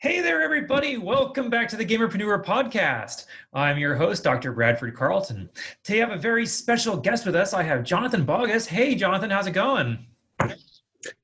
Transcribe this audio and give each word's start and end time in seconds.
Hey 0.00 0.20
there, 0.20 0.42
everybody. 0.42 0.96
Welcome 0.96 1.50
back 1.50 1.68
to 1.70 1.76
the 1.76 1.84
Gamerpreneur 1.84 2.44
podcast. 2.44 3.26
I'm 3.52 3.78
your 3.78 3.96
host, 3.96 4.22
Dr. 4.22 4.52
Bradford 4.52 4.94
Carlton. 4.94 5.50
Today, 5.82 6.02
I 6.02 6.06
have 6.06 6.16
a 6.16 6.22
very 6.22 6.46
special 6.46 6.96
guest 6.96 7.26
with 7.26 7.34
us. 7.34 7.52
I 7.52 7.64
have 7.64 7.82
Jonathan 7.82 8.24
Boggess. 8.24 8.64
Hey, 8.64 8.94
Jonathan, 8.94 9.28
how's 9.28 9.48
it 9.48 9.54
going? 9.54 10.06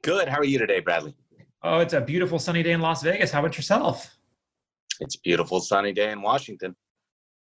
Good. 0.03 0.27
How 0.27 0.39
are 0.39 0.45
you 0.45 0.59
today, 0.59 0.81
Bradley? 0.81 1.15
Oh, 1.63 1.79
it's 1.79 1.93
a 1.93 2.01
beautiful 2.01 2.41
sunny 2.41 2.65
day 2.65 2.73
in 2.73 2.81
Las 2.81 3.01
Vegas. 3.05 3.31
How 3.31 3.39
about 3.39 3.57
yourself? 3.57 4.13
It's 4.99 5.15
a 5.15 5.21
beautiful 5.21 5.61
sunny 5.61 5.93
day 5.93 6.11
in 6.11 6.21
Washington. 6.21 6.75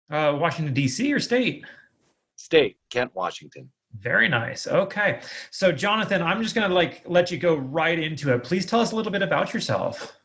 Uh, 0.09 0.38
Washington, 0.39 0.73
D.C. 0.73 1.12
or 1.12 1.20
state? 1.20 1.66
State, 2.38 2.78
Kent, 2.89 3.14
Washington. 3.14 3.70
Very 4.00 4.30
nice. 4.30 4.66
Okay. 4.66 5.20
So, 5.52 5.73
Jonathan, 5.73 6.21
I'm 6.21 6.41
just 6.41 6.55
going 6.55 6.70
to 6.70 6.73
like 6.73 7.04
let 7.05 7.32
you 7.32 7.38
go 7.38 7.55
right 7.55 8.00
into 8.00 8.34
it. 8.34 8.46
Please 8.46 8.66
tell 8.66 8.80
us 8.80 8.94
a 8.94 8.96
little 8.96 9.12
bit 9.12 9.23
about 9.23 9.54
yourself. 9.54 10.16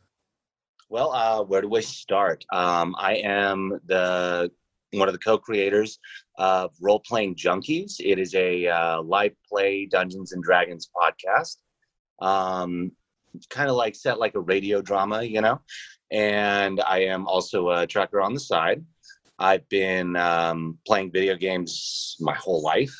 Well, 0.93 1.11
uh, 1.15 1.43
where 1.43 1.63
do 1.63 1.75
I 1.75 1.81
start? 1.81 2.45
Um, 2.53 2.95
I 2.99 3.15
am 3.15 3.81
the 3.87 4.51
one 4.91 5.09
of 5.09 5.15
the 5.15 5.19
co-creators 5.21 5.99
of 6.37 6.71
Role 6.83 7.01
Playing 7.01 7.35
Junkies. 7.35 7.95
It 7.99 8.19
is 8.19 8.35
a 8.35 8.67
uh, 8.67 9.01
live 9.01 9.33
play 9.49 9.87
Dungeons 9.87 10.33
and 10.33 10.45
Dragons 10.45 10.91
podcast. 10.95 11.57
Um, 12.21 12.93
kind 13.49 13.71
of 13.71 13.77
like 13.77 13.95
set 13.95 14.19
like 14.19 14.35
a 14.35 14.41
radio 14.41 14.83
drama, 14.83 15.23
you 15.23 15.41
know. 15.41 15.63
And 16.11 16.83
I 16.83 17.05
am 17.05 17.27
also 17.27 17.71
a 17.71 17.87
tracker 17.87 18.21
on 18.21 18.35
the 18.35 18.41
side. 18.41 18.85
I've 19.39 19.67
been 19.71 20.15
um, 20.17 20.77
playing 20.87 21.11
video 21.11 21.37
games 21.37 22.19
my 22.21 22.35
whole 22.35 22.61
life, 22.61 22.95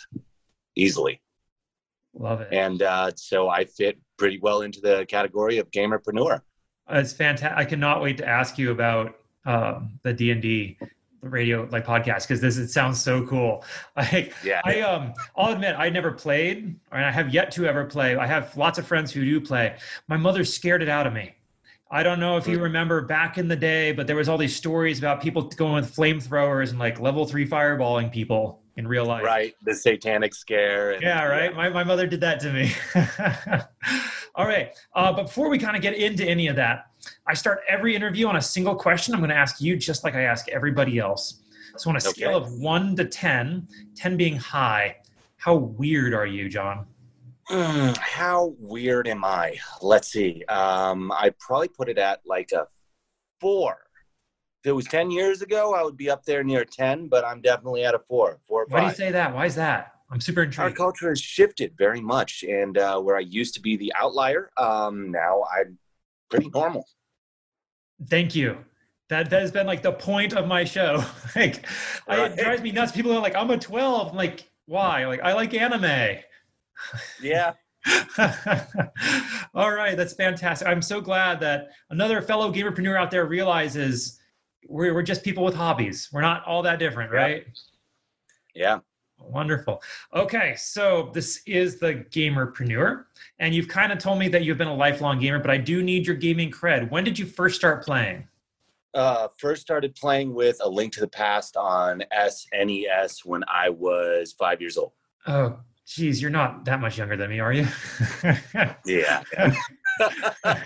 easily. 0.77 1.21
Love 2.15 2.41
it. 2.41 2.49
And 2.53 2.81
uh, 2.81 3.11
so 3.17 3.51
I 3.51 3.67
fit 3.67 4.01
pretty 4.17 4.39
well 4.39 4.63
into 4.63 4.81
the 4.81 5.05
category 5.11 5.59
of 5.59 5.71
gamerpreneur. 5.71 6.41
It's 6.91 7.13
fantastic. 7.13 7.57
I 7.57 7.65
cannot 7.65 8.03
wait 8.03 8.17
to 8.19 8.29
ask 8.29 8.59
you 8.59 8.71
about 8.71 9.17
um, 9.45 9.99
the 10.03 10.13
D 10.13 10.31
and 10.31 10.43
D 10.43 10.79
radio 11.23 11.69
like 11.71 11.87
podcast 11.87 12.23
because 12.23 12.41
this 12.41 12.57
it 12.57 12.69
sounds 12.69 13.01
so 13.01 13.25
cool. 13.27 13.65
Like 13.97 14.35
Yeah. 14.45 14.61
I 14.65 14.81
um 14.81 15.15
I'll 15.37 15.53
admit 15.53 15.77
I 15.79 15.89
never 15.89 16.11
played 16.11 16.79
and 16.91 17.05
I 17.05 17.11
have 17.11 17.33
yet 17.33 17.53
to 17.53 17.67
ever 17.67 17.85
play. 17.85 18.17
I 18.17 18.27
have 18.27 18.57
lots 18.57 18.79
of 18.79 18.87
friends 18.87 19.13
who 19.13 19.25
do 19.25 19.41
play. 19.41 19.77
My 20.09 20.17
mother 20.17 20.45
scared 20.45 20.83
it 20.83 20.89
out 20.89 21.07
of 21.07 21.13
me. 21.13 21.35
I 21.91 22.03
don't 22.03 22.19
know 22.19 22.39
if 22.39 22.49
you 22.49 22.59
remember 22.59 23.03
back 23.03 23.37
in 23.37 23.49
the 23.49 23.57
day, 23.57 23.93
but 23.93 24.07
there 24.07 24.17
was 24.17 24.27
all 24.27 24.39
these 24.39 24.57
stories 24.57 24.99
about 24.99 25.21
people 25.21 25.43
going 25.43 25.75
with 25.75 25.95
flamethrowers 25.95 26.71
and 26.71 26.79
like 26.79 26.99
level 27.01 27.27
three 27.27 27.47
fireballing 27.47 28.11
people 28.11 28.62
in 28.77 28.87
real 28.89 29.05
life. 29.05 29.25
Right, 29.25 29.55
the 29.63 29.75
satanic 29.75 30.35
scare. 30.35 30.93
And, 30.93 31.03
Yeah, 31.03 31.25
right. 31.25 31.55
My, 31.55 31.69
my 31.69 31.85
mother 31.85 32.07
did 32.07 32.21
that 32.21 32.41
to 32.41 32.53
me. 32.53 32.73
All 34.35 34.47
right. 34.47 34.71
Uh, 34.95 35.13
but 35.13 35.25
before 35.25 35.49
we 35.49 35.59
kind 35.59 35.77
of 35.77 35.83
get 35.83 35.95
into 35.95 36.25
any 36.25 36.49
of 36.49 36.57
that, 36.57 36.87
I 37.27 37.35
start 37.35 37.61
every 37.69 37.95
interview 37.95 38.27
on 38.29 38.37
a 38.37 38.43
single 38.43 38.75
question. 38.75 39.15
I'm 39.15 39.21
going 39.21 39.31
to 39.31 39.37
ask 39.37 39.61
you 39.61 39.77
just 39.77 40.05
like 40.05 40.15
I 40.15 40.23
ask 40.23 40.49
everybody 40.49 40.99
else. 40.99 41.41
So, 41.77 41.91
on 41.91 41.97
a 41.97 42.01
scale 42.01 42.37
of 42.37 42.53
one 42.53 42.95
to 42.97 43.05
10, 43.07 43.67
10 43.97 44.17
being 44.17 44.37
high, 44.37 44.97
how 45.37 45.55
weird 45.55 46.13
are 46.13 46.27
you, 46.27 46.49
John? 46.49 46.87
Mm, 47.51 47.97
how 47.97 48.55
weird 48.59 49.09
am 49.09 49.25
I? 49.25 49.59
Let's 49.81 50.09
see. 50.09 50.45
Um, 50.45 51.11
I'd 51.13 51.39
probably 51.39 51.69
put 51.69 51.89
it 51.89 51.99
at 51.99 52.21
like 52.27 52.53
a 52.53 52.67
four. 53.41 53.79
If 54.63 54.69
it 54.69 54.73
was 54.73 54.87
10 54.87 55.11
years 55.11 55.43
ago, 55.43 55.75
I 55.75 55.83
would 55.83 55.97
be 55.97 56.09
up 56.09 56.25
there 56.25 56.45
near 56.45 56.65
10, 56.65 57.09
but 57.09 57.25
I'm 57.25 57.41
definitely 57.41 57.85
at 57.85 57.97
a 57.97 57.99
four, 57.99 58.39
four 58.47 58.63
or 58.63 58.67
Why 58.69 58.83
do 58.83 58.87
you 58.87 58.95
say 58.95 59.11
that? 59.11 59.35
Why 59.35 59.47
is 59.47 59.57
that? 59.57 59.95
I'm 60.09 60.21
super 60.21 60.45
intrigued. 60.45 60.71
Our 60.71 60.77
culture 60.77 61.09
has 61.09 61.21
shifted 61.21 61.75
very 61.77 62.01
much. 62.01 62.45
And 62.45 62.79
uh, 62.79 63.01
where 63.01 63.17
I 63.17 63.21
used 63.21 63.55
to 63.55 63.61
be 63.61 63.77
the 63.77 63.93
outlier, 63.99 64.53
um, 64.57 65.11
now 65.11 65.43
I'm 65.53 65.79
pretty 66.31 66.49
normal. 66.51 66.87
Thank 68.09 68.37
you. 68.37 68.57
That, 69.09 69.31
that 69.31 69.41
has 69.41 69.51
been 69.51 69.67
like 69.67 69.83
the 69.83 69.93
point 69.93 70.33
of 70.33 70.47
my 70.47 70.63
show. 70.63 71.03
like, 71.37 71.67
I, 72.07 72.27
it 72.27 72.37
drives 72.37 72.63
me 72.63 72.71
nuts. 72.71 72.93
People 72.93 73.13
are 73.13 73.21
like, 73.21 73.35
I'm 73.35 73.51
a 73.51 73.59
12. 73.59 74.11
I'm 74.11 74.17
like, 74.17 74.49
why? 74.67 75.07
Like, 75.07 75.23
I 75.23 75.33
like 75.33 75.55
anime. 75.55 76.19
Yeah. 77.21 77.55
All 79.55 79.73
right, 79.73 79.97
that's 79.97 80.13
fantastic. 80.13 80.69
I'm 80.69 80.83
so 80.83 81.01
glad 81.01 81.41
that 81.41 81.71
another 81.91 82.23
fellow 82.23 82.53
gamerpreneur 82.53 82.97
out 82.97 83.11
there 83.11 83.27
realizes 83.27 84.21
we're, 84.69 84.95
we're 84.95 85.03
just 85.03 85.23
people 85.23 85.45
with 85.45 85.55
hobbies. 85.55 86.09
We're 86.13 86.21
not 86.21 86.45
all 86.45 86.63
that 86.63 86.79
different, 86.79 87.13
Yeah. 87.13 87.19
right? 87.19 87.47
Yeah. 88.55 88.79
Wonderful. 89.19 89.81
Okay, 90.15 90.55
so 90.57 91.11
this 91.15 91.43
is 91.47 91.79
the 91.79 91.95
gamerpreneur, 92.11 93.05
and 93.39 93.55
you've 93.55 93.69
kind 93.69 93.93
of 93.93 93.99
told 93.99 94.19
me 94.19 94.27
that 94.29 94.43
you've 94.43 94.59
been 94.59 94.67
a 94.69 94.75
lifelong 94.75 95.21
gamer, 95.21 95.39
but 95.39 95.51
I 95.51 95.59
do 95.59 95.81
need 95.83 96.07
your 96.07 96.17
gaming 96.17 96.51
cred. 96.51 96.91
When 96.91 97.05
did 97.05 97.17
you 97.19 97.25
first 97.27 97.55
start 97.57 97.85
playing? 97.85 98.27
Uh, 98.95 99.29
first 99.39 99.63
started 99.63 99.95
playing 99.95 100.35
with 100.35 100.59
A 100.61 100.69
Link 100.69 100.93
to 100.95 101.01
the 101.01 101.09
Past 101.09 101.57
on 101.57 102.03
SNES 102.13 103.25
when 103.25 103.43
I 103.49 103.69
was 103.71 104.33
five 104.33 104.61
years 104.61 104.77
old. 104.77 104.93
Oh, 105.27 105.57
geez, 105.87 106.21
you're 106.21 106.31
not 106.31 106.65
that 106.65 106.81
much 106.81 106.99
younger 106.99 107.17
than 107.17 107.31
me, 107.31 107.39
are 107.41 107.53
you? 107.53 107.67
Yeah. 108.85 109.23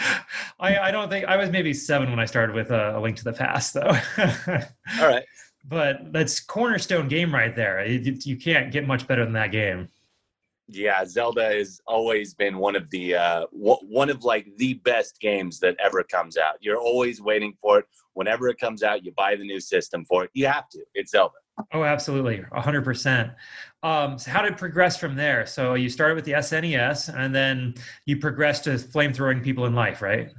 I, 0.60 0.78
I 0.78 0.90
don't 0.90 1.08
think 1.08 1.26
I 1.26 1.36
was 1.36 1.50
maybe 1.50 1.72
seven 1.74 2.10
when 2.10 2.18
I 2.18 2.24
started 2.24 2.54
with 2.54 2.70
uh, 2.70 2.94
a 2.96 3.00
Link 3.00 3.16
to 3.18 3.24
the 3.24 3.32
Past, 3.32 3.74
though. 3.74 3.96
All 5.00 5.08
right. 5.08 5.24
but 5.68 6.12
that's 6.12 6.40
cornerstone 6.40 7.08
game 7.08 7.32
right 7.34 7.54
there. 7.54 7.84
You, 7.86 8.16
you 8.22 8.36
can't 8.36 8.72
get 8.72 8.86
much 8.86 9.06
better 9.06 9.24
than 9.24 9.34
that 9.34 9.52
game. 9.52 9.88
Yeah, 10.72 11.04
Zelda 11.04 11.46
has 11.46 11.80
always 11.86 12.32
been 12.34 12.58
one 12.58 12.76
of 12.76 12.88
the 12.90 13.16
uh, 13.16 13.46
w- 13.52 13.80
one 13.88 14.08
of 14.08 14.22
like 14.22 14.46
the 14.56 14.74
best 14.74 15.18
games 15.20 15.58
that 15.60 15.76
ever 15.82 16.04
comes 16.04 16.36
out. 16.36 16.56
You're 16.60 16.78
always 16.78 17.20
waiting 17.20 17.54
for 17.60 17.80
it. 17.80 17.86
Whenever 18.14 18.48
it 18.48 18.58
comes 18.58 18.84
out, 18.84 19.04
you 19.04 19.12
buy 19.16 19.34
the 19.34 19.44
new 19.44 19.58
system 19.58 20.04
for 20.04 20.24
it. 20.24 20.30
You 20.32 20.46
have 20.46 20.68
to. 20.70 20.80
It's 20.94 21.10
Zelda. 21.10 21.34
Oh, 21.72 21.84
absolutely, 21.84 22.42
hundred 22.52 22.84
percent. 22.84 23.32
Um, 23.82 24.18
so 24.18 24.30
how 24.30 24.42
did 24.42 24.52
it 24.52 24.58
progress 24.58 24.96
from 24.96 25.16
there? 25.16 25.46
So 25.46 25.74
you 25.74 25.88
started 25.88 26.14
with 26.14 26.24
the 26.24 26.32
SNES, 26.32 27.14
and 27.16 27.34
then 27.34 27.74
you 28.06 28.18
progressed 28.18 28.64
to 28.64 28.70
flamethrowing 28.70 29.42
people 29.42 29.66
in 29.66 29.74
life, 29.74 30.02
right? 30.02 30.30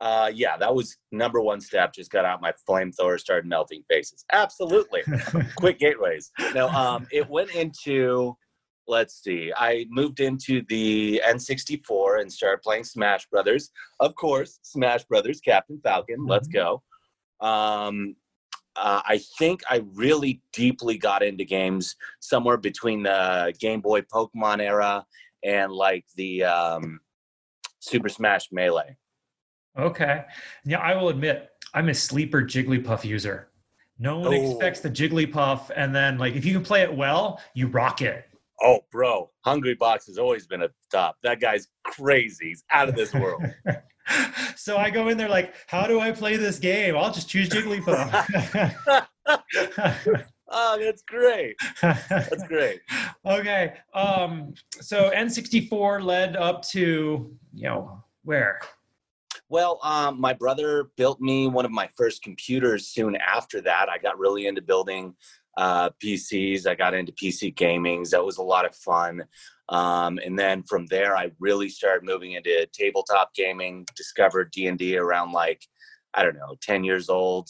Uh, 0.00 0.30
yeah, 0.34 0.56
that 0.58 0.74
was 0.74 0.96
number 1.10 1.40
one 1.40 1.60
step. 1.60 1.92
Just 1.92 2.10
got 2.10 2.24
out 2.24 2.42
my 2.42 2.52
flamethrower, 2.68 3.18
started 3.18 3.48
melting 3.48 3.82
faces. 3.88 4.24
Absolutely. 4.32 5.02
Quick 5.56 5.78
gateways. 5.78 6.30
No, 6.54 6.68
um, 6.68 7.06
it 7.10 7.28
went 7.28 7.54
into. 7.54 8.36
Let's 8.88 9.20
see. 9.20 9.52
I 9.56 9.86
moved 9.90 10.20
into 10.20 10.62
the 10.68 11.20
N64 11.26 12.20
and 12.20 12.32
started 12.32 12.62
playing 12.62 12.84
Smash 12.84 13.26
Brothers. 13.26 13.70
Of 13.98 14.14
course, 14.14 14.60
Smash 14.62 15.02
Brothers, 15.06 15.40
Captain 15.40 15.80
Falcon. 15.82 16.24
Let's 16.24 16.46
go. 16.46 16.84
Um, 17.40 18.14
uh, 18.78 19.00
I 19.06 19.18
think 19.38 19.62
I 19.70 19.82
really 19.94 20.40
deeply 20.52 20.98
got 20.98 21.22
into 21.22 21.44
games 21.44 21.96
somewhere 22.20 22.56
between 22.56 23.02
the 23.02 23.54
Game 23.58 23.80
Boy 23.80 24.02
Pokemon 24.02 24.60
era 24.60 25.04
and 25.42 25.72
like 25.72 26.04
the 26.16 26.44
um, 26.44 27.00
Super 27.80 28.08
Smash 28.08 28.50
Melee. 28.52 28.96
Okay. 29.78 30.24
Yeah, 30.64 30.78
I 30.78 30.94
will 30.96 31.08
admit 31.10 31.50
I'm 31.74 31.88
a 31.88 31.94
sleeper 31.94 32.42
Jigglypuff 32.42 33.04
user. 33.04 33.48
No 33.98 34.18
one 34.18 34.34
Oh. 34.34 34.50
expects 34.50 34.80
the 34.80 34.90
Jigglypuff, 34.90 35.70
and 35.74 35.94
then 35.94 36.18
like 36.18 36.34
if 36.34 36.44
you 36.44 36.52
can 36.52 36.62
play 36.62 36.82
it 36.82 36.94
well, 36.94 37.40
you 37.54 37.66
rock 37.68 38.02
it. 38.02 38.24
Oh, 38.62 38.80
bro, 38.90 39.30
Hungrybox 39.44 40.06
has 40.06 40.16
always 40.18 40.46
been 40.46 40.62
at 40.62 40.70
the 40.70 40.96
top. 40.98 41.16
That 41.22 41.40
guy's 41.40 41.68
crazy. 41.84 42.48
He's 42.48 42.64
out 42.70 42.88
of 42.88 42.94
this 42.94 43.12
world. 43.12 43.42
so 44.56 44.76
I 44.76 44.90
go 44.90 45.08
in 45.08 45.18
there 45.18 45.28
like, 45.28 45.54
how 45.66 45.86
do 45.86 46.00
I 46.00 46.12
play 46.12 46.36
this 46.36 46.58
game? 46.58 46.96
I'll 46.96 47.12
just 47.12 47.28
choose 47.28 47.48
Jigglypuff. 47.48 49.06
oh, 50.48 50.78
that's 50.78 51.02
great. 51.02 51.56
That's 51.82 52.44
great. 52.44 52.80
okay. 53.26 53.74
Um, 53.94 54.54
so 54.80 55.10
N64 55.10 56.02
led 56.02 56.36
up 56.36 56.62
to, 56.68 57.36
you 57.54 57.68
know, 57.68 58.02
where? 58.24 58.60
Well, 59.48 59.78
um, 59.82 60.20
my 60.20 60.32
brother 60.32 60.90
built 60.96 61.20
me 61.20 61.46
one 61.46 61.64
of 61.64 61.70
my 61.70 61.88
first 61.96 62.22
computers 62.22 62.88
soon 62.88 63.16
after 63.16 63.60
that. 63.60 63.88
I 63.88 63.98
got 63.98 64.18
really 64.18 64.46
into 64.46 64.60
building 64.60 65.14
uh, 65.56 65.90
PCs. 66.02 66.66
I 66.66 66.74
got 66.74 66.94
into 66.94 67.12
PC 67.12 67.54
gaming. 67.54 68.04
That 68.10 68.24
was 68.24 68.38
a 68.38 68.42
lot 68.42 68.66
of 68.66 68.74
fun. 68.74 69.24
Um, 69.68 70.18
and 70.24 70.38
then 70.38 70.62
from 70.62 70.86
there, 70.86 71.16
I 71.16 71.32
really 71.40 71.68
started 71.68 72.04
moving 72.04 72.32
into 72.32 72.66
tabletop 72.72 73.34
gaming. 73.34 73.86
Discovered 73.96 74.50
D 74.52 74.66
and 74.66 74.78
D 74.78 74.96
around 74.96 75.32
like 75.32 75.62
I 76.14 76.22
don't 76.22 76.36
know, 76.36 76.56
ten 76.62 76.84
years 76.84 77.08
old, 77.08 77.48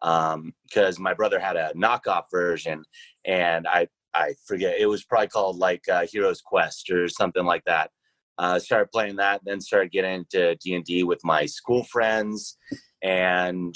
because 0.00 0.98
my 0.98 1.14
brother 1.14 1.38
had 1.38 1.56
a 1.56 1.72
knockoff 1.74 2.24
version, 2.30 2.82
and 3.24 3.66
I 3.66 3.88
I 4.14 4.34
forget 4.46 4.78
it 4.78 4.86
was 4.86 5.04
probably 5.04 5.28
called 5.28 5.56
like 5.56 5.88
uh, 5.88 6.06
Heroes 6.06 6.40
Quest 6.40 6.90
or 6.90 7.08
something 7.08 7.44
like 7.44 7.64
that. 7.66 7.90
Uh, 8.38 8.58
started 8.58 8.90
playing 8.92 9.16
that, 9.16 9.40
then 9.44 9.60
started 9.60 9.92
getting 9.92 10.14
into 10.14 10.54
D 10.56 10.74
and 10.74 10.84
D 10.84 11.02
with 11.02 11.20
my 11.24 11.46
school 11.46 11.84
friends, 11.84 12.56
and 13.02 13.74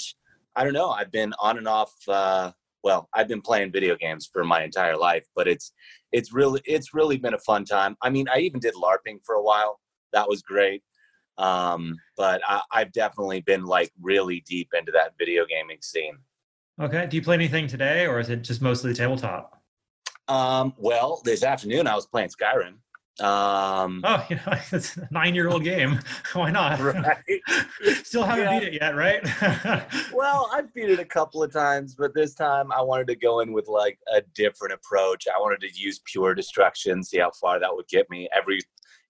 I 0.55 0.63
don't 0.63 0.73
know. 0.73 0.89
I've 0.89 1.11
been 1.11 1.33
on 1.39 1.57
and 1.57 1.67
off. 1.67 1.93
Uh, 2.07 2.51
well, 2.83 3.09
I've 3.13 3.27
been 3.27 3.41
playing 3.41 3.71
video 3.71 3.95
games 3.95 4.29
for 4.31 4.43
my 4.43 4.63
entire 4.63 4.97
life, 4.97 5.25
but 5.35 5.47
it's 5.47 5.73
it's 6.11 6.33
really 6.33 6.61
it's 6.65 6.93
really 6.93 7.17
been 7.17 7.33
a 7.33 7.39
fun 7.39 7.65
time. 7.65 7.95
I 8.01 8.09
mean, 8.09 8.27
I 8.33 8.39
even 8.39 8.59
did 8.59 8.73
LARPing 8.75 9.19
for 9.25 9.35
a 9.35 9.43
while. 9.43 9.79
That 10.13 10.27
was 10.27 10.41
great. 10.41 10.83
Um, 11.37 11.97
but 12.17 12.41
I, 12.47 12.61
I've 12.71 12.91
definitely 12.91 13.41
been 13.41 13.65
like 13.65 13.91
really 14.01 14.43
deep 14.47 14.69
into 14.77 14.91
that 14.91 15.13
video 15.17 15.45
gaming 15.45 15.77
scene. 15.81 16.17
Okay. 16.79 17.07
Do 17.07 17.15
you 17.15 17.21
play 17.21 17.35
anything 17.35 17.67
today, 17.67 18.07
or 18.07 18.19
is 18.19 18.29
it 18.29 18.43
just 18.43 18.61
mostly 18.61 18.93
tabletop? 18.93 19.61
Um, 20.27 20.73
well, 20.77 21.21
this 21.25 21.43
afternoon 21.43 21.87
I 21.87 21.95
was 21.95 22.07
playing 22.07 22.29
Skyrim. 22.29 22.75
Um, 23.19 24.01
Oh, 24.03 24.25
you 24.29 24.37
know, 24.37 24.41
it's 24.71 24.97
a 24.97 25.07
nine-year-old 25.11 25.63
game. 25.63 25.99
Why 26.33 26.49
not? 26.51 26.79
right. 26.79 27.17
Still 28.03 28.23
haven't 28.23 28.45
Yeah. 28.45 28.59
beat 28.59 28.67
it 28.69 28.73
yet, 28.81 28.95
right? 28.95 29.21
Well, 30.13 30.49
I've 30.53 30.73
beat 30.73 30.89
it 30.89 30.99
a 30.99 31.05
couple 31.05 31.43
of 31.43 31.51
times, 31.51 31.95
but 31.95 32.13
this 32.15 32.33
time 32.33 32.71
I 32.71 32.81
wanted 32.81 33.07
to 33.07 33.15
go 33.15 33.41
in 33.41 33.51
with 33.53 33.67
like 33.67 33.99
a 34.15 34.21
different 34.33 34.73
approach. 34.73 35.25
I 35.27 35.39
wanted 35.39 35.61
to 35.61 35.69
use 35.79 35.99
pure 36.05 36.33
destruction, 36.33 37.03
see 37.03 37.19
how 37.19 37.31
far 37.31 37.59
that 37.59 37.69
would 37.75 37.87
get 37.87 38.09
me. 38.09 38.29
Every 38.35 38.59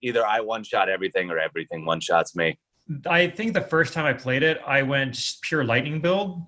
either 0.01 0.25
I 0.25 0.39
one 0.41 0.63
shot 0.63 0.89
everything 0.89 1.29
or 1.29 1.37
everything 1.37 1.85
one 1.85 1.99
shots 1.99 2.35
me. 2.35 2.59
I 3.05 3.27
think 3.27 3.53
the 3.53 3.61
first 3.61 3.93
time 3.93 4.05
I 4.05 4.13
played 4.13 4.43
it, 4.43 4.59
I 4.65 4.81
went 4.81 5.17
pure 5.43 5.63
lightning 5.63 6.01
build, 6.01 6.41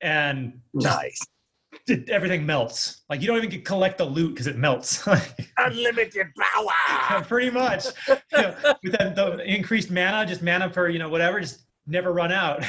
and 0.00 0.60
just 0.80 0.96
Nice. 0.96 1.18
did- 1.86 2.08
everything 2.10 2.44
melts. 2.46 3.02
Like 3.08 3.20
you 3.20 3.26
don't 3.26 3.38
even 3.38 3.50
get 3.50 3.64
collect 3.64 3.98
the 3.98 4.04
loot 4.04 4.30
because 4.30 4.46
it 4.46 4.56
melts. 4.56 5.06
Unlimited 5.58 6.28
power. 6.36 7.22
Pretty 7.28 7.50
much. 7.50 7.86
You 8.08 8.16
know, 8.32 8.54
with 8.82 8.92
that, 8.92 9.14
the 9.14 9.42
increased 9.44 9.90
mana, 9.90 10.26
just 10.26 10.42
mana 10.42 10.68
per 10.70 10.88
you 10.88 10.98
know 10.98 11.08
whatever, 11.08 11.40
just 11.40 11.64
never 11.86 12.12
run 12.12 12.32
out. 12.32 12.64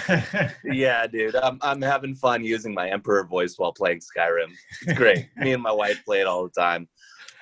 yeah, 0.64 1.06
dude. 1.08 1.36
I'm 1.36 1.60
I'm 1.62 1.82
having 1.82 2.16
fun 2.16 2.44
using 2.44 2.74
my 2.74 2.90
Emperor 2.90 3.26
voice 3.26 3.56
while 3.58 3.74
playing 3.74 4.00
Skyrim. 4.00 4.52
It's 4.82 4.98
great. 4.98 5.28
Me 5.38 5.54
and 5.54 5.64
my 5.64 5.72
wife 5.72 6.04
play 6.06 6.22
it 6.22 6.28
all 6.28 6.44
the 6.44 6.62
time. 6.62 6.88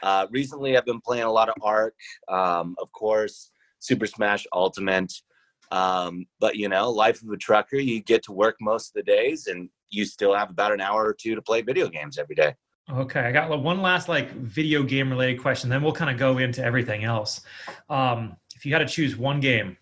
Uh, 0.03 0.27
recently, 0.29 0.77
I've 0.77 0.85
been 0.85 1.01
playing 1.01 1.23
a 1.23 1.31
lot 1.31 1.49
of 1.49 1.55
Ark, 1.61 1.95
um, 2.27 2.75
of 2.79 2.91
course, 2.91 3.51
Super 3.79 4.05
Smash 4.05 4.45
Ultimate. 4.53 5.11
Um, 5.71 6.25
but 6.39 6.55
you 6.55 6.69
know, 6.69 6.89
life 6.89 7.21
of 7.21 7.29
a 7.29 7.37
trucker, 7.37 7.77
you 7.77 8.01
get 8.01 8.23
to 8.23 8.31
work 8.31 8.55
most 8.61 8.89
of 8.89 8.93
the 8.93 9.03
days, 9.03 9.47
and 9.47 9.69
you 9.89 10.05
still 10.05 10.35
have 10.35 10.49
about 10.49 10.71
an 10.71 10.81
hour 10.81 11.05
or 11.05 11.13
two 11.13 11.35
to 11.35 11.41
play 11.41 11.61
video 11.61 11.87
games 11.87 12.17
every 12.17 12.35
day. 12.35 12.53
Okay, 12.89 13.19
I 13.19 13.31
got 13.31 13.49
one 13.61 13.81
last 13.81 14.07
like 14.07 14.31
video 14.31 14.81
game 14.81 15.09
related 15.09 15.41
question. 15.41 15.69
Then 15.69 15.83
we'll 15.83 15.91
kind 15.91 16.09
of 16.09 16.17
go 16.17 16.37
into 16.37 16.63
everything 16.63 17.03
else. 17.03 17.41
Um, 17.89 18.37
if 18.55 18.65
you 18.65 18.73
had 18.73 18.79
to 18.79 18.85
choose 18.85 19.17
one 19.17 19.39
game, 19.41 19.77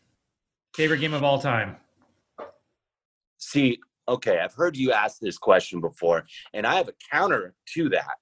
favorite 0.76 1.00
game 1.00 1.14
of 1.14 1.24
all 1.24 1.40
time. 1.40 1.78
See, 3.38 3.80
okay, 4.08 4.40
I've 4.40 4.54
heard 4.54 4.76
you 4.76 4.92
ask 4.92 5.20
this 5.20 5.38
question 5.38 5.82
before, 5.82 6.26
and 6.54 6.66
I 6.66 6.76
have 6.76 6.88
a 6.88 6.94
counter 7.12 7.54
to 7.74 7.90
that. 7.90 8.18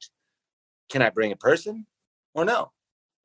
Can 0.89 1.01
I 1.01 1.09
bring 1.09 1.31
a 1.31 1.37
person 1.37 1.85
or 2.33 2.43
no? 2.43 2.71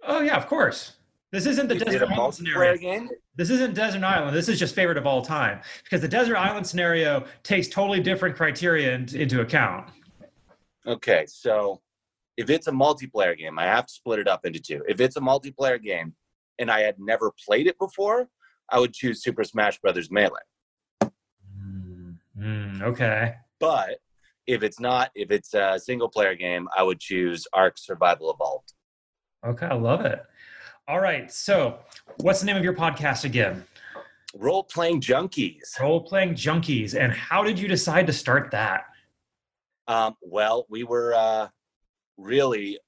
Oh 0.07 0.21
yeah, 0.21 0.37
of 0.37 0.47
course. 0.47 0.98
This 1.31 1.45
isn't 1.47 1.69
the 1.69 1.75
Is 1.77 1.83
desert 1.83 2.11
island 2.11 2.35
scenario. 2.35 2.77
game? 2.79 3.09
This 3.37 3.51
isn't 3.51 3.75
desert 3.75 4.03
island. 4.03 4.35
This 4.35 4.49
is 4.49 4.59
just 4.59 4.75
favorite 4.75 4.97
of 4.97 5.07
all 5.07 5.21
time 5.23 5.61
because 5.85 6.01
the 6.01 6.09
desert 6.09 6.37
island 6.37 6.67
scenario 6.67 7.25
takes 7.43 7.69
totally 7.69 8.01
different 8.01 8.35
criteria 8.35 8.95
in- 8.95 9.15
into 9.15 9.43
account. 9.43 9.91
Okay, 10.87 11.27
so 11.27 11.83
if 12.39 12.49
it's 12.49 12.67
a 12.67 12.73
multiplayer 12.73 13.37
game, 13.37 13.59
I 13.59 13.65
have 13.65 13.87
to 13.87 13.93
split 13.93 14.19
it 14.21 14.27
up 14.29 14.47
into 14.47 14.59
two. 14.59 14.83
If 14.89 15.01
it's 15.01 15.17
a 15.17 15.21
multiplayer 15.21 15.83
game 15.83 16.15
and 16.59 16.71
I 16.71 16.81
had 16.81 16.99
never 16.99 17.31
played 17.47 17.67
it 17.67 17.79
before, 17.79 18.29
I 18.71 18.79
would 18.79 18.95
choose 18.95 19.23
Super 19.23 19.45
Smash 19.45 19.79
Brothers 19.81 20.11
Melee. 20.11 20.41
Mm, 22.39 22.83
okay. 22.83 23.35
But 23.61 23.99
if 24.47 24.63
it's 24.63 24.81
not, 24.81 25.11
if 25.15 25.31
it's 25.31 25.53
a 25.53 25.79
single 25.79 26.09
player 26.09 26.35
game, 26.35 26.69
I 26.77 26.83
would 26.83 27.01
choose 27.01 27.47
Ark 27.53 27.77
Survival 27.77 28.33
Evolved. 28.33 28.73
Okay, 29.47 29.67
I 29.67 29.75
love 29.75 30.05
it. 30.07 30.23
All 30.89 31.01
right. 31.01 31.31
So, 31.31 31.81
what's 32.21 32.41
the 32.41 32.47
name 32.47 32.57
of 32.57 32.65
your 32.65 32.73
podcast 32.73 33.27
again? 33.27 33.63
Role 34.35 34.65
playing 34.65 35.03
junkies. 35.03 35.79
Role 35.79 36.01
playing 36.01 36.33
junkies. 36.33 36.99
And 36.99 37.13
how 37.13 37.45
did 37.45 37.59
you 37.59 37.69
decide 37.69 38.07
to 38.07 38.13
start 38.15 38.51
that? 38.53 38.85
Um, 39.87 40.17
well, 40.23 40.65
we 40.71 40.85
were 40.85 41.13
uh, 41.15 41.49
really. 42.17 42.79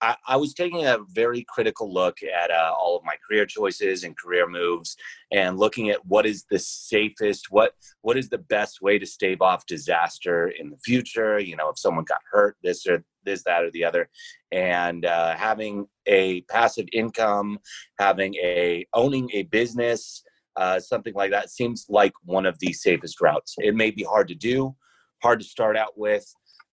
I, 0.00 0.16
I 0.26 0.36
was 0.36 0.54
taking 0.54 0.84
a 0.86 0.98
very 1.10 1.44
critical 1.48 1.92
look 1.92 2.18
at 2.22 2.50
uh, 2.50 2.72
all 2.78 2.96
of 2.96 3.04
my 3.04 3.14
career 3.26 3.46
choices 3.46 4.04
and 4.04 4.16
career 4.16 4.48
moves, 4.48 4.96
and 5.32 5.58
looking 5.58 5.90
at 5.90 6.04
what 6.06 6.26
is 6.26 6.44
the 6.50 6.58
safest, 6.58 7.46
what 7.50 7.72
what 8.02 8.16
is 8.16 8.28
the 8.28 8.38
best 8.38 8.80
way 8.80 8.98
to 8.98 9.06
stave 9.06 9.42
off 9.42 9.66
disaster 9.66 10.48
in 10.48 10.70
the 10.70 10.78
future. 10.78 11.38
You 11.38 11.56
know, 11.56 11.68
if 11.68 11.78
someone 11.78 12.04
got 12.04 12.20
hurt, 12.30 12.56
this 12.62 12.86
or 12.86 13.04
this, 13.24 13.42
that, 13.44 13.64
or 13.64 13.70
the 13.72 13.84
other, 13.84 14.08
and 14.52 15.04
uh, 15.04 15.34
having 15.34 15.86
a 16.06 16.42
passive 16.42 16.86
income, 16.92 17.58
having 17.98 18.34
a 18.36 18.86
owning 18.94 19.28
a 19.32 19.42
business, 19.44 20.22
uh, 20.56 20.80
something 20.80 21.14
like 21.14 21.30
that 21.30 21.50
seems 21.50 21.86
like 21.88 22.12
one 22.24 22.46
of 22.46 22.58
the 22.60 22.72
safest 22.72 23.20
routes. 23.20 23.54
It 23.58 23.74
may 23.74 23.90
be 23.90 24.04
hard 24.04 24.28
to 24.28 24.34
do, 24.34 24.74
hard 25.22 25.40
to 25.40 25.46
start 25.46 25.76
out 25.76 25.98
with, 25.98 26.26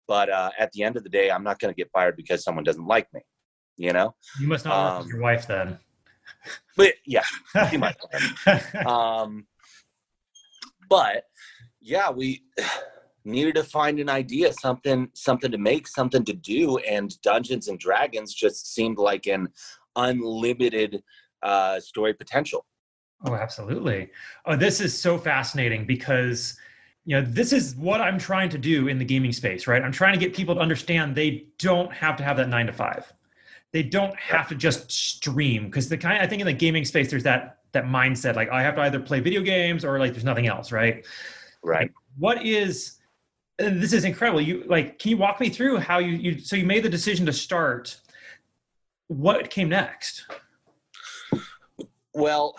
but 0.07 0.30
uh, 0.30 0.52
at 0.60 0.72
the 0.74 0.84
end 0.84 0.98
of 0.98 1.04
the 1.04 1.10
day, 1.10 1.31
I'm 1.31 1.44
not 1.44 1.60
going 1.60 1.74
to 1.74 1.75
get 1.75 1.90
fired 1.92 2.16
because 2.16 2.44
someone 2.44 2.63
doesn't 2.63 2.86
like 2.86 3.07
me. 3.13 3.22
You 3.78 3.92
know, 3.94 4.16
You 4.40 4.48
must 4.48 4.66
not 4.66 4.72
work 4.72 4.94
Um, 4.94 5.04
with 5.04 5.07
your 5.13 5.22
wife 5.22 5.48
then. 5.48 5.78
but 6.78 6.94
yeah, 7.06 7.24
she 7.69 7.78
might. 7.78 7.98
um, 8.86 9.46
but 10.90 11.24
yeah, 11.81 12.10
we 12.10 12.44
needed 13.25 13.56
to 13.56 13.63
find 13.63 14.00
an 14.00 14.10
idea, 14.10 14.54
something, 14.54 15.10
something 15.13 15.52
to 15.52 15.57
make, 15.57 15.88
something 15.88 16.24
to 16.25 16.34
do, 16.34 16.78
and 16.80 17.19
Dungeons 17.22 17.68
and 17.68 17.80
Dragons 17.80 18.34
just 18.34 18.74
seemed 18.74 18.98
like 18.98 19.25
an 19.28 19.48
unlimited 19.96 21.01
uh, 21.44 21.80
story 21.80 22.13
potential. 22.13 22.66
Oh, 23.25 23.34
absolutely. 23.34 24.12
Oh, 24.46 24.56
this 24.56 24.80
is 24.81 24.98
so 24.98 25.18
fascinating 25.18 25.86
because 25.86 26.58
you 27.06 27.16
know 27.16 27.22
this 27.22 27.54
is 27.54 27.75
what 27.75 28.02
I'm 28.02 28.18
trying 28.18 28.50
to 28.50 28.57
do 28.57 28.88
in 28.88 28.98
the 28.98 29.06
gaming 29.06 29.31
space, 29.31 29.68
right? 29.68 29.81
I'm 29.81 29.92
trying 29.92 30.13
to 30.13 30.19
get 30.19 30.36
people 30.36 30.56
to 30.56 30.62
understand 30.62 31.16
they 31.16 31.46
don't 31.60 31.94
have 31.94 32.18
to 32.18 32.24
have 32.24 32.38
that 32.38 32.50
nine 32.50 32.66
to 32.66 32.74
five. 32.74 33.12
They 33.72 33.84
don't 33.84 34.16
have 34.18 34.50
to 34.50 34.56
just 34.56 34.92
stream 34.92 35.66
because 35.66 35.88
the 35.88 35.98
kind 35.98 36.22
I 36.22 36.28
think 36.28 36.42
in 36.42 36.48
the 36.48 36.54
gaming 36.54 36.84
space 36.84 37.10
there's 37.10 37.24
that 37.24 37.60
that 37.74 37.86
mindset 37.86 38.36
like 38.36 38.50
I 38.50 38.63
have 38.63 38.75
to 38.75 38.81
either 38.81 39.00
play 39.00 39.19
video 39.19 39.42
games 39.42 39.86
or 39.86 40.00
like 40.00 40.12
there's 40.13 40.24
nothing 40.24 40.48
else, 40.48 40.72
right? 40.72 41.06
Right. 41.62 41.92
What 42.18 42.44
is 42.44 42.98
this 43.58 43.94
is 43.94 44.04
incredible. 44.04 44.42
You 44.42 44.63
like 44.68 44.98
can 44.98 45.12
you 45.12 45.18
walk 45.18 45.40
me 45.40 45.50
through 45.50 45.78
how 45.78 46.00
you 46.00 46.13
you 46.13 46.40
so 46.40 46.56
you 46.56 46.66
made 46.66 46.84
the 46.84 46.90
decision 46.90 47.25
to 47.28 47.34
start 47.34 47.98
what 49.08 49.51
came 49.51 49.69
next? 49.69 50.25
Well, 52.13 52.56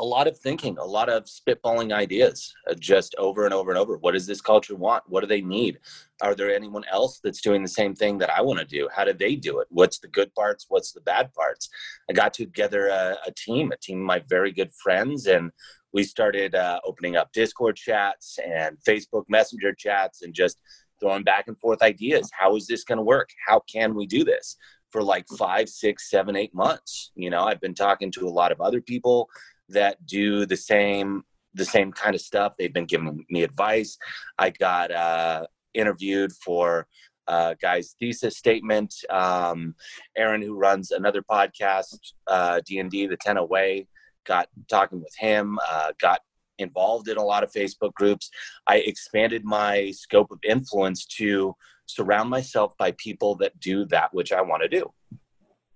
a 0.00 0.04
lot 0.04 0.26
of 0.26 0.38
thinking, 0.38 0.78
a 0.78 0.84
lot 0.84 1.10
of 1.10 1.24
spitballing 1.24 1.92
ideas, 1.92 2.54
uh, 2.68 2.74
just 2.74 3.14
over 3.18 3.44
and 3.44 3.52
over 3.52 3.70
and 3.70 3.78
over. 3.78 3.98
What 3.98 4.12
does 4.12 4.26
this 4.26 4.40
culture 4.40 4.74
want? 4.74 5.04
What 5.06 5.20
do 5.20 5.26
they 5.26 5.42
need? 5.42 5.78
Are 6.22 6.34
there 6.34 6.52
anyone 6.52 6.84
else 6.90 7.20
that's 7.22 7.42
doing 7.42 7.62
the 7.62 7.68
same 7.68 7.94
thing 7.94 8.16
that 8.18 8.30
I 8.30 8.40
want 8.40 8.58
to 8.60 8.64
do? 8.64 8.88
How 8.94 9.04
do 9.04 9.12
they 9.12 9.36
do 9.36 9.60
it? 9.60 9.68
What's 9.70 9.98
the 9.98 10.08
good 10.08 10.34
parts? 10.34 10.66
What's 10.68 10.92
the 10.92 11.02
bad 11.02 11.32
parts? 11.34 11.68
I 12.08 12.14
got 12.14 12.32
together 12.32 12.88
a, 12.88 13.18
a 13.26 13.32
team, 13.36 13.72
a 13.72 13.76
team 13.76 14.00
of 14.00 14.06
my 14.06 14.22
very 14.26 14.52
good 14.52 14.72
friends, 14.72 15.26
and 15.26 15.50
we 15.92 16.02
started 16.02 16.54
uh, 16.54 16.80
opening 16.84 17.16
up 17.16 17.32
Discord 17.32 17.76
chats 17.76 18.38
and 18.38 18.78
Facebook 18.88 19.24
Messenger 19.28 19.74
chats 19.74 20.22
and 20.22 20.32
just 20.32 20.58
throwing 20.98 21.24
back 21.24 21.48
and 21.48 21.58
forth 21.58 21.82
ideas. 21.82 22.30
How 22.38 22.56
is 22.56 22.66
this 22.66 22.84
going 22.84 22.98
to 22.98 23.04
work? 23.04 23.28
How 23.46 23.60
can 23.70 23.94
we 23.94 24.06
do 24.06 24.24
this? 24.24 24.56
For 24.90 25.02
like 25.02 25.26
five, 25.38 25.68
six, 25.68 26.10
seven, 26.10 26.36
eight 26.36 26.54
months. 26.54 27.12
You 27.14 27.30
know, 27.30 27.44
I've 27.44 27.60
been 27.60 27.74
talking 27.74 28.10
to 28.12 28.26
a 28.26 28.28
lot 28.28 28.50
of 28.50 28.60
other 28.60 28.80
people 28.80 29.28
that 29.72 30.04
do 30.06 30.46
the 30.46 30.56
same 30.56 31.24
the 31.54 31.64
same 31.64 31.90
kind 31.92 32.14
of 32.14 32.20
stuff. 32.20 32.54
They've 32.56 32.72
been 32.72 32.86
giving 32.86 33.24
me 33.28 33.42
advice. 33.42 33.98
I 34.38 34.50
got 34.50 34.92
uh, 34.92 35.46
interviewed 35.74 36.32
for 36.32 36.86
uh, 37.26 37.54
guy's 37.60 37.96
thesis 37.98 38.36
statement. 38.36 38.94
Um, 39.10 39.74
Aaron, 40.16 40.42
who 40.42 40.54
runs 40.56 40.90
another 40.90 41.22
podcast, 41.22 41.98
uh, 42.26 42.60
D 42.64 42.78
and 42.78 42.90
D, 42.90 43.06
the 43.06 43.16
Ten 43.16 43.36
Away, 43.36 43.88
got 44.26 44.48
talking 44.68 45.00
with 45.00 45.14
him. 45.18 45.58
Uh, 45.68 45.92
got 46.00 46.20
involved 46.58 47.08
in 47.08 47.16
a 47.16 47.24
lot 47.24 47.42
of 47.42 47.52
Facebook 47.52 47.94
groups. 47.94 48.30
I 48.66 48.76
expanded 48.78 49.44
my 49.44 49.90
scope 49.92 50.30
of 50.30 50.38
influence 50.46 51.06
to 51.16 51.54
surround 51.86 52.30
myself 52.30 52.76
by 52.78 52.92
people 52.92 53.34
that 53.36 53.58
do 53.58 53.84
that 53.86 54.12
which 54.14 54.32
I 54.32 54.42
want 54.42 54.62
to 54.62 54.68
do. 54.68 54.92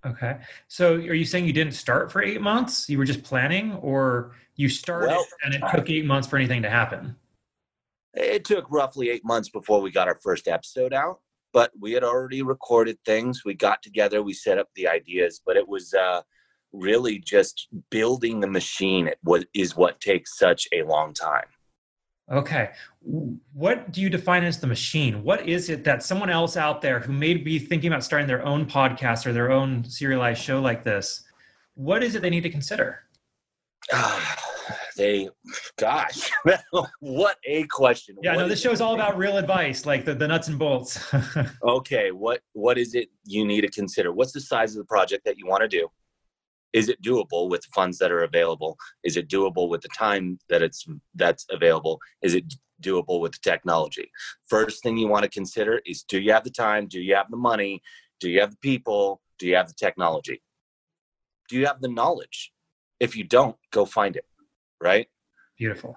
Okay. 0.06 0.36
So 0.68 0.94
are 0.94 1.14
you 1.14 1.24
saying 1.24 1.46
you 1.46 1.52
didn't 1.52 1.74
start 1.74 2.12
for 2.12 2.22
eight 2.22 2.40
months? 2.40 2.88
You 2.88 2.98
were 2.98 3.04
just 3.04 3.22
planning, 3.22 3.74
or 3.76 4.32
you 4.56 4.68
started 4.68 5.08
Well, 5.08 5.26
and 5.44 5.54
it 5.54 5.62
took 5.74 5.88
eight 5.88 6.04
months 6.04 6.28
for 6.28 6.36
anything 6.36 6.62
to 6.62 6.70
happen? 6.70 7.16
It 8.12 8.44
took 8.44 8.70
roughly 8.70 9.10
eight 9.10 9.24
months 9.24 9.48
before 9.48 9.80
we 9.80 9.90
got 9.90 10.06
our 10.06 10.18
first 10.22 10.46
episode 10.46 10.92
out, 10.92 11.20
but 11.52 11.72
we 11.80 11.92
had 11.92 12.04
already 12.04 12.42
recorded 12.42 12.98
things. 13.04 13.42
We 13.44 13.54
got 13.54 13.82
together, 13.82 14.22
we 14.22 14.34
set 14.34 14.58
up 14.58 14.68
the 14.76 14.86
ideas, 14.86 15.40
but 15.44 15.56
it 15.56 15.66
was 15.66 15.94
uh, 15.94 16.22
really 16.72 17.18
just 17.18 17.68
building 17.90 18.40
the 18.40 18.46
machine. 18.46 19.08
It 19.08 19.18
was, 19.24 19.44
is 19.54 19.76
what 19.76 20.00
takes 20.00 20.38
such 20.38 20.68
a 20.72 20.82
long 20.82 21.12
time. 21.14 21.46
Okay. 22.30 22.70
What 23.52 23.92
do 23.92 24.00
you 24.00 24.08
define 24.08 24.44
as 24.44 24.58
the 24.58 24.66
machine? 24.66 25.22
What 25.22 25.46
is 25.46 25.68
it 25.68 25.84
that 25.84 26.02
someone 26.02 26.30
else 26.30 26.56
out 26.56 26.80
there 26.80 26.98
who 27.00 27.12
may 27.12 27.34
be 27.34 27.58
thinking 27.58 27.88
about 27.88 28.02
starting 28.02 28.26
their 28.26 28.44
own 28.44 28.64
podcast 28.64 29.26
or 29.26 29.32
their 29.32 29.52
own 29.52 29.84
serialized 29.84 30.42
show 30.42 30.60
like 30.60 30.82
this, 30.82 31.24
what 31.74 32.02
is 32.02 32.14
it 32.14 32.22
they 32.22 32.30
need 32.30 32.42
to 32.42 32.50
consider? 32.50 33.00
they, 34.96 35.28
gosh, 35.76 36.30
what 37.00 37.36
a 37.44 37.64
question. 37.64 38.16
Yeah, 38.22 38.36
what 38.36 38.42
no, 38.42 38.48
this 38.48 38.62
show's 38.62 38.80
all 38.80 38.94
about 38.94 39.18
real 39.18 39.36
advice, 39.36 39.84
like 39.84 40.06
the, 40.06 40.14
the 40.14 40.26
nuts 40.26 40.48
and 40.48 40.58
bolts. 40.58 41.12
okay, 41.62 42.10
what 42.10 42.40
what 42.54 42.78
is 42.78 42.94
it 42.94 43.10
you 43.24 43.44
need 43.44 43.62
to 43.62 43.70
consider? 43.70 44.12
What's 44.12 44.32
the 44.32 44.40
size 44.40 44.74
of 44.74 44.78
the 44.78 44.86
project 44.86 45.24
that 45.26 45.36
you 45.36 45.46
want 45.46 45.60
to 45.62 45.68
do? 45.68 45.88
Is 46.74 46.88
it 46.88 47.00
doable 47.00 47.48
with 47.48 47.62
the 47.62 47.68
funds 47.72 47.98
that 47.98 48.10
are 48.10 48.24
available? 48.24 48.76
Is 49.04 49.16
it 49.16 49.28
doable 49.28 49.68
with 49.68 49.80
the 49.80 49.88
time 49.96 50.40
that 50.48 50.60
it's 50.60 50.84
that's 51.14 51.46
available? 51.50 52.00
Is 52.20 52.34
it 52.34 52.52
doable 52.82 53.20
with 53.20 53.32
the 53.32 53.38
technology? 53.42 54.10
First 54.48 54.82
thing 54.82 54.98
you 54.98 55.06
want 55.06 55.22
to 55.22 55.30
consider 55.30 55.80
is 55.86 56.02
do 56.02 56.20
you 56.20 56.32
have 56.32 56.42
the 56.42 56.50
time? 56.50 56.88
Do 56.88 57.00
you 57.00 57.14
have 57.14 57.30
the 57.30 57.36
money? 57.36 57.80
Do 58.18 58.28
you 58.28 58.40
have 58.40 58.50
the 58.50 58.56
people? 58.56 59.22
Do 59.38 59.46
you 59.46 59.54
have 59.54 59.68
the 59.68 59.74
technology? 59.74 60.42
Do 61.48 61.56
you 61.56 61.66
have 61.66 61.80
the 61.80 61.88
knowledge? 61.88 62.52
If 62.98 63.16
you 63.16 63.22
don't, 63.22 63.56
go 63.70 63.86
find 63.86 64.16
it. 64.16 64.26
Right? 64.80 65.06
Beautiful. 65.56 65.96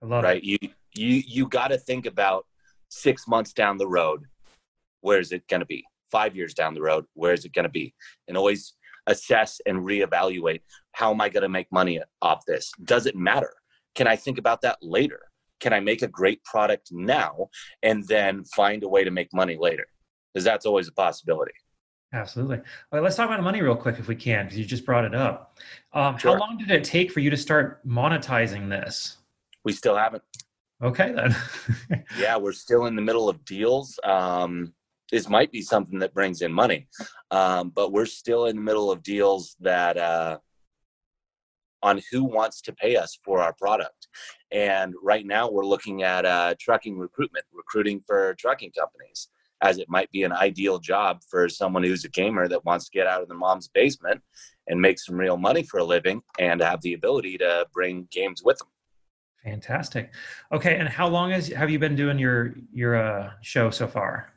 I 0.00 0.06
love 0.06 0.22
right? 0.22 0.36
it. 0.36 0.44
You 0.44 0.58
you 0.94 1.22
you 1.26 1.48
got 1.48 1.68
to 1.68 1.78
think 1.78 2.06
about 2.06 2.46
six 2.88 3.26
months 3.26 3.52
down 3.52 3.78
the 3.78 3.88
road. 3.88 4.26
Where 5.00 5.18
is 5.18 5.32
it 5.32 5.48
going 5.48 5.60
to 5.60 5.66
be? 5.66 5.84
Five 6.12 6.36
years 6.36 6.54
down 6.54 6.74
the 6.74 6.82
road, 6.82 7.06
where 7.14 7.32
is 7.32 7.44
it 7.44 7.52
going 7.52 7.64
to 7.64 7.68
be? 7.68 7.92
And 8.28 8.36
always 8.36 8.74
assess 9.06 9.60
and 9.66 9.78
reevaluate. 9.78 10.60
How 10.92 11.10
am 11.12 11.20
I 11.20 11.28
going 11.28 11.42
to 11.42 11.48
make 11.48 11.70
money 11.72 12.00
off 12.22 12.44
this? 12.46 12.72
Does 12.84 13.06
it 13.06 13.16
matter? 13.16 13.52
Can 13.94 14.06
I 14.06 14.16
think 14.16 14.38
about 14.38 14.62
that 14.62 14.78
later? 14.82 15.20
Can 15.60 15.72
I 15.72 15.80
make 15.80 16.02
a 16.02 16.08
great 16.08 16.42
product 16.44 16.88
now 16.92 17.48
and 17.82 18.06
then 18.06 18.44
find 18.44 18.82
a 18.82 18.88
way 18.88 19.04
to 19.04 19.10
make 19.10 19.32
money 19.32 19.56
later? 19.58 19.86
Because 20.32 20.44
that's 20.44 20.66
always 20.66 20.88
a 20.88 20.92
possibility. 20.92 21.52
Absolutely. 22.12 22.60
Let's 22.92 23.16
talk 23.16 23.26
about 23.26 23.42
money 23.42 23.60
real 23.60 23.76
quick 23.76 23.98
if 23.98 24.06
we 24.06 24.14
can, 24.14 24.44
because 24.44 24.58
you 24.58 24.64
just 24.64 24.86
brought 24.86 25.04
it 25.04 25.14
up. 25.14 25.58
Um, 25.92 26.16
Sure. 26.16 26.32
How 26.32 26.38
long 26.38 26.56
did 26.56 26.70
it 26.70 26.84
take 26.84 27.10
for 27.10 27.20
you 27.20 27.30
to 27.30 27.36
start 27.36 27.86
monetizing 27.86 28.68
this? 28.68 29.16
We 29.64 29.72
still 29.72 29.96
haven't. 29.96 30.22
Okay, 30.82 31.12
then. 31.12 32.04
Yeah, 32.18 32.36
we're 32.36 32.52
still 32.52 32.86
in 32.86 32.94
the 32.94 33.02
middle 33.02 33.28
of 33.28 33.44
deals. 33.44 33.98
Um, 34.04 34.74
this 35.14 35.28
might 35.28 35.52
be 35.52 35.62
something 35.62 36.00
that 36.00 36.12
brings 36.12 36.42
in 36.42 36.52
money, 36.52 36.88
um, 37.30 37.70
but 37.70 37.92
we're 37.92 38.04
still 38.04 38.46
in 38.46 38.56
the 38.56 38.62
middle 38.62 38.90
of 38.90 39.00
deals 39.04 39.54
that 39.60 39.96
uh, 39.96 40.38
on 41.84 42.00
who 42.10 42.24
wants 42.24 42.60
to 42.62 42.72
pay 42.72 42.96
us 42.96 43.16
for 43.24 43.40
our 43.40 43.52
product. 43.52 44.08
And 44.50 44.92
right 45.00 45.24
now, 45.24 45.48
we're 45.48 45.64
looking 45.64 46.02
at 46.02 46.24
uh, 46.24 46.56
trucking 46.58 46.98
recruitment, 46.98 47.44
recruiting 47.52 48.02
for 48.04 48.34
trucking 48.40 48.72
companies, 48.76 49.28
as 49.62 49.78
it 49.78 49.88
might 49.88 50.10
be 50.10 50.24
an 50.24 50.32
ideal 50.32 50.80
job 50.80 51.20
for 51.30 51.48
someone 51.48 51.84
who's 51.84 52.04
a 52.04 52.08
gamer 52.08 52.48
that 52.48 52.64
wants 52.64 52.86
to 52.86 52.90
get 52.90 53.06
out 53.06 53.22
of 53.22 53.28
their 53.28 53.38
mom's 53.38 53.68
basement 53.68 54.20
and 54.66 54.80
make 54.80 54.98
some 54.98 55.14
real 55.14 55.36
money 55.36 55.62
for 55.62 55.78
a 55.78 55.84
living 55.84 56.22
and 56.40 56.60
have 56.60 56.80
the 56.80 56.94
ability 56.94 57.38
to 57.38 57.64
bring 57.72 58.08
games 58.10 58.42
with 58.44 58.58
them. 58.58 58.68
Fantastic. 59.44 60.10
Okay, 60.50 60.74
and 60.76 60.88
how 60.88 61.06
long 61.06 61.30
has 61.30 61.46
have 61.48 61.70
you 61.70 61.78
been 61.78 61.94
doing 61.94 62.18
your 62.18 62.56
your 62.72 62.96
uh, 62.96 63.30
show 63.42 63.70
so 63.70 63.86
far? 63.86 64.33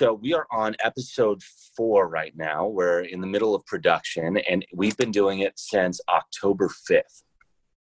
So 0.00 0.14
we 0.14 0.32
are 0.32 0.46
on 0.50 0.74
episode 0.82 1.42
four 1.76 2.08
right 2.08 2.34
now. 2.34 2.66
We're 2.66 3.02
in 3.02 3.20
the 3.20 3.26
middle 3.26 3.54
of 3.54 3.66
production, 3.66 4.38
and 4.38 4.64
we've 4.72 4.96
been 4.96 5.10
doing 5.10 5.40
it 5.40 5.58
since 5.58 6.00
October 6.08 6.70
5th 6.90 7.22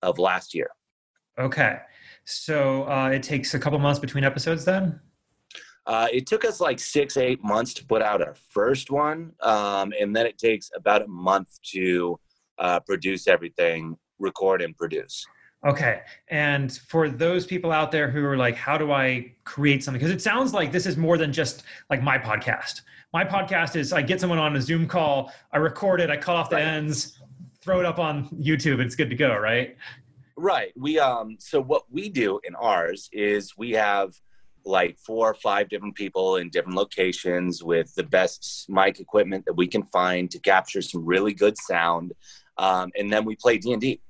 of 0.02 0.18
last 0.18 0.52
year. 0.52 0.70
Okay, 1.38 1.78
so 2.24 2.82
uh, 2.90 3.10
it 3.10 3.22
takes 3.22 3.54
a 3.54 3.60
couple 3.60 3.78
months 3.78 4.00
between 4.00 4.24
episodes, 4.24 4.64
then. 4.64 4.98
Uh, 5.86 6.08
it 6.12 6.26
took 6.26 6.44
us 6.44 6.60
like 6.60 6.80
six, 6.80 7.16
eight 7.16 7.44
months 7.44 7.72
to 7.74 7.86
put 7.86 8.02
out 8.02 8.20
our 8.20 8.34
first 8.48 8.90
one, 8.90 9.30
um, 9.42 9.92
and 10.00 10.16
then 10.16 10.26
it 10.26 10.36
takes 10.36 10.68
about 10.74 11.02
a 11.02 11.06
month 11.06 11.60
to 11.62 12.18
uh, 12.58 12.80
produce 12.80 13.28
everything, 13.28 13.96
record, 14.18 14.62
and 14.62 14.76
produce. 14.76 15.24
Okay. 15.66 16.00
And 16.28 16.72
for 16.72 17.10
those 17.10 17.44
people 17.46 17.70
out 17.70 17.92
there 17.92 18.10
who 18.10 18.24
are 18.24 18.36
like, 18.36 18.56
how 18.56 18.78
do 18.78 18.92
I 18.92 19.34
create 19.44 19.84
something? 19.84 19.98
Because 19.98 20.14
it 20.14 20.22
sounds 20.22 20.54
like 20.54 20.72
this 20.72 20.86
is 20.86 20.96
more 20.96 21.18
than 21.18 21.32
just 21.32 21.64
like 21.90 22.02
my 22.02 22.16
podcast. 22.16 22.80
My 23.12 23.24
podcast 23.24 23.76
is 23.76 23.92
I 23.92 24.00
get 24.02 24.20
someone 24.20 24.38
on 24.38 24.56
a 24.56 24.62
Zoom 24.62 24.86
call, 24.86 25.32
I 25.52 25.58
record 25.58 26.00
it, 26.00 26.08
I 26.08 26.16
cut 26.16 26.36
off 26.36 26.48
the 26.48 26.56
Right. 26.56 26.64
ends, 26.64 27.20
throw 27.60 27.80
it 27.80 27.86
up 27.86 27.98
on 27.98 28.28
YouTube, 28.30 28.80
it's 28.80 28.94
good 28.94 29.10
to 29.10 29.16
go, 29.16 29.36
right? 29.36 29.76
Right. 30.36 30.72
We 30.76 30.98
um 30.98 31.36
so 31.38 31.60
what 31.60 31.82
we 31.90 32.08
do 32.08 32.40
in 32.44 32.54
ours 32.54 33.10
is 33.12 33.52
we 33.58 33.72
have 33.72 34.14
like 34.64 34.98
four 34.98 35.28
or 35.30 35.34
five 35.34 35.68
different 35.68 35.94
people 35.94 36.36
in 36.36 36.48
different 36.50 36.76
locations 36.76 37.62
with 37.62 37.94
the 37.94 38.02
best 38.02 38.66
mic 38.68 39.00
equipment 39.00 39.44
that 39.46 39.54
we 39.54 39.66
can 39.66 39.82
find 39.84 40.30
to 40.30 40.38
capture 40.38 40.80
some 40.80 41.04
really 41.04 41.34
good 41.34 41.58
sound. 41.58 42.12
Um, 42.56 42.90
and 42.98 43.12
then 43.12 43.24
we 43.24 43.36
play 43.36 43.58
D 43.58 43.72
and 43.72 43.80
D 43.80 44.00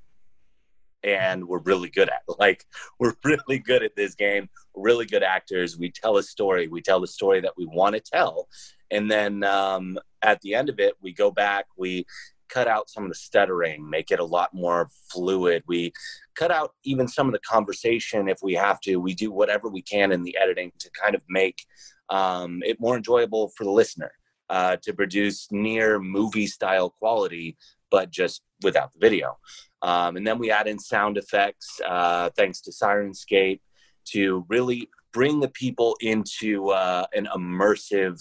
and 1.03 1.47
we're 1.47 1.61
really 1.61 1.89
good 1.89 2.09
at 2.09 2.23
like 2.39 2.65
we're 2.99 3.15
really 3.25 3.59
good 3.59 3.83
at 3.83 3.97
this 3.97 4.15
game. 4.15 4.49
Really 4.75 5.07
good 5.07 5.23
actors. 5.23 5.79
We 5.79 5.91
tell 5.91 6.17
a 6.17 6.23
story. 6.23 6.69
We 6.69 6.81
tell 6.81 7.01
the 7.01 7.07
story 7.07 7.41
that 7.41 7.57
we 7.57 7.67
want 7.67 7.95
to 7.95 8.01
tell. 8.01 8.49
And 8.91 9.11
then 9.11 9.45
um, 9.45 9.99
at 10.23 10.41
the 10.41 10.55
end 10.55 10.69
of 10.69 10.81
it, 10.81 10.95
we 11.01 11.13
go 11.13 11.31
back, 11.31 11.67
we 11.77 12.07
cut 12.49 12.67
out 12.67 12.91
some 12.91 13.05
of 13.05 13.09
the 13.09 13.15
stuttering, 13.15 13.89
make 13.89 14.11
it 14.11 14.19
a 14.19 14.25
lot 14.25 14.53
more 14.53 14.91
fluid. 15.11 15.63
We 15.67 15.93
cut 16.35 16.51
out 16.51 16.75
even 16.85 17.07
some 17.09 17.27
of 17.27 17.33
the 17.33 17.39
conversation 17.41 18.29
if 18.29 18.39
we 18.43 18.55
have 18.55 18.81
to. 18.83 18.97
We 18.97 19.15
do 19.15 19.31
whatever 19.31 19.69
we 19.69 19.83
can 19.83 20.13
in 20.13 20.25
the 20.25 20.37
editing 20.37 20.73
to 20.81 20.91
kind 20.91 21.15
of 21.15 21.23
make 21.29 21.65
um, 22.09 22.61
it 22.65 22.81
more 22.81 22.97
enjoyable 22.97 23.51
for 23.57 23.65
the 23.65 23.71
listener, 23.71 24.11
uh, 24.49 24.77
to 24.83 24.93
produce 24.93 25.47
near 25.53 26.01
movie 26.01 26.49
style 26.49 26.91
quality, 26.91 27.57
but 27.91 28.11
just 28.11 28.43
without 28.63 28.93
the 28.93 28.99
video. 28.99 29.37
Um, 29.83 30.17
and 30.17 30.27
then 30.27 30.39
we 30.39 30.51
add 30.51 30.67
in 30.67 30.79
sound 30.79 31.17
effects, 31.17 31.81
uh, 31.87 32.31
thanks 32.37 32.61
to 32.63 32.71
Syrinscape, 32.71 33.61
to 34.07 34.45
really 34.49 34.89
bring 35.13 35.41
the 35.41 35.49
people 35.49 35.97
into 36.01 36.71
uh, 36.71 37.07
an 37.15 37.29
immersive, 37.35 38.19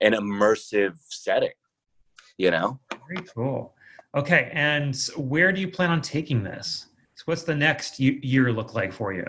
an 0.00 0.12
immersive 0.12 0.96
setting. 1.08 1.52
You 2.36 2.50
know, 2.50 2.80
Very 2.90 3.26
cool. 3.34 3.74
Okay. 4.14 4.50
And 4.52 4.96
where 5.16 5.52
do 5.52 5.60
you 5.60 5.68
plan 5.68 5.90
on 5.90 6.00
taking 6.00 6.42
this? 6.42 6.86
So 7.14 7.24
what's 7.26 7.42
the 7.42 7.54
next 7.54 8.00
year 8.00 8.50
look 8.52 8.74
like 8.74 8.92
for 8.92 9.12
you? 9.12 9.26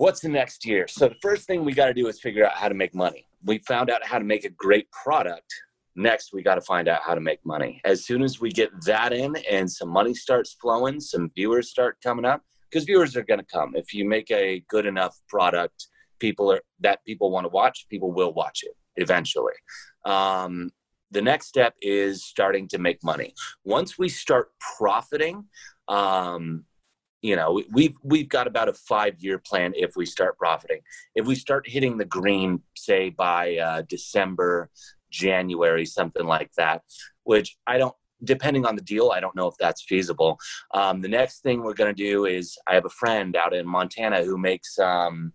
what's 0.00 0.20
the 0.20 0.28
next 0.28 0.64
year? 0.64 0.88
So 0.88 1.08
the 1.08 1.16
first 1.20 1.46
thing 1.46 1.62
we 1.62 1.74
got 1.74 1.86
to 1.86 1.94
do 1.94 2.08
is 2.08 2.18
figure 2.20 2.46
out 2.46 2.54
how 2.54 2.68
to 2.68 2.74
make 2.74 2.94
money. 2.94 3.26
We 3.44 3.58
found 3.58 3.90
out 3.90 4.04
how 4.04 4.18
to 4.18 4.24
make 4.24 4.44
a 4.44 4.48
great 4.48 4.90
product. 4.90 5.52
Next, 5.96 6.32
we 6.32 6.42
got 6.42 6.54
to 6.54 6.60
find 6.60 6.88
out 6.88 7.02
how 7.04 7.14
to 7.14 7.20
make 7.20 7.44
money. 7.44 7.80
As 7.84 8.04
soon 8.04 8.22
as 8.22 8.40
we 8.40 8.50
get 8.50 8.70
that 8.84 9.12
in 9.12 9.36
and 9.50 9.70
some 9.70 9.88
money 9.88 10.14
starts 10.14 10.56
flowing, 10.60 11.00
some 11.00 11.30
viewers 11.34 11.70
start 11.70 11.98
coming 12.02 12.24
up, 12.24 12.42
because 12.70 12.84
viewers 12.84 13.16
are 13.16 13.24
going 13.24 13.40
to 13.40 13.46
come. 13.46 13.74
If 13.74 13.92
you 13.92 14.04
make 14.04 14.30
a 14.30 14.62
good 14.68 14.86
enough 14.86 15.18
product, 15.28 15.88
people 16.20 16.52
are 16.52 16.62
that 16.80 17.04
people 17.04 17.30
want 17.30 17.44
to 17.44 17.48
watch, 17.48 17.86
people 17.88 18.12
will 18.12 18.32
watch 18.32 18.60
it 18.62 18.76
eventually. 18.96 19.54
Um, 20.04 20.70
the 21.10 21.22
next 21.22 21.46
step 21.46 21.74
is 21.82 22.24
starting 22.24 22.68
to 22.68 22.78
make 22.78 23.02
money. 23.02 23.34
Once 23.64 23.98
we 23.98 24.08
start 24.08 24.50
profiting, 24.78 25.44
um, 25.88 26.64
you 27.22 27.36
know 27.36 27.52
we- 27.52 27.66
we've 27.70 27.96
we've 28.02 28.28
got 28.28 28.46
about 28.46 28.68
a 28.68 28.72
five 28.72 29.14
year 29.18 29.38
plan 29.38 29.72
if 29.76 29.94
we 29.96 30.06
start 30.06 30.38
profiting 30.38 30.80
if 31.14 31.26
we 31.26 31.34
start 31.34 31.68
hitting 31.68 31.98
the 31.98 32.04
green 32.04 32.62
say 32.76 33.10
by 33.10 33.56
uh, 33.56 33.82
december 33.82 34.70
january 35.10 35.84
something 35.84 36.26
like 36.26 36.52
that 36.56 36.82
which 37.24 37.56
i 37.66 37.78
don't 37.78 37.94
depending 38.24 38.66
on 38.66 38.76
the 38.76 38.82
deal 38.82 39.10
i 39.10 39.20
don't 39.20 39.36
know 39.36 39.46
if 39.46 39.54
that's 39.58 39.82
feasible. 39.82 40.38
Um, 40.74 41.00
the 41.00 41.08
next 41.08 41.42
thing 41.42 41.62
we're 41.62 41.74
going 41.74 41.94
to 41.94 42.02
do 42.02 42.26
is 42.26 42.58
i 42.66 42.74
have 42.74 42.84
a 42.84 42.90
friend 42.90 43.36
out 43.36 43.54
in 43.54 43.66
montana 43.66 44.22
who 44.24 44.38
makes 44.38 44.78
um, 44.78 45.32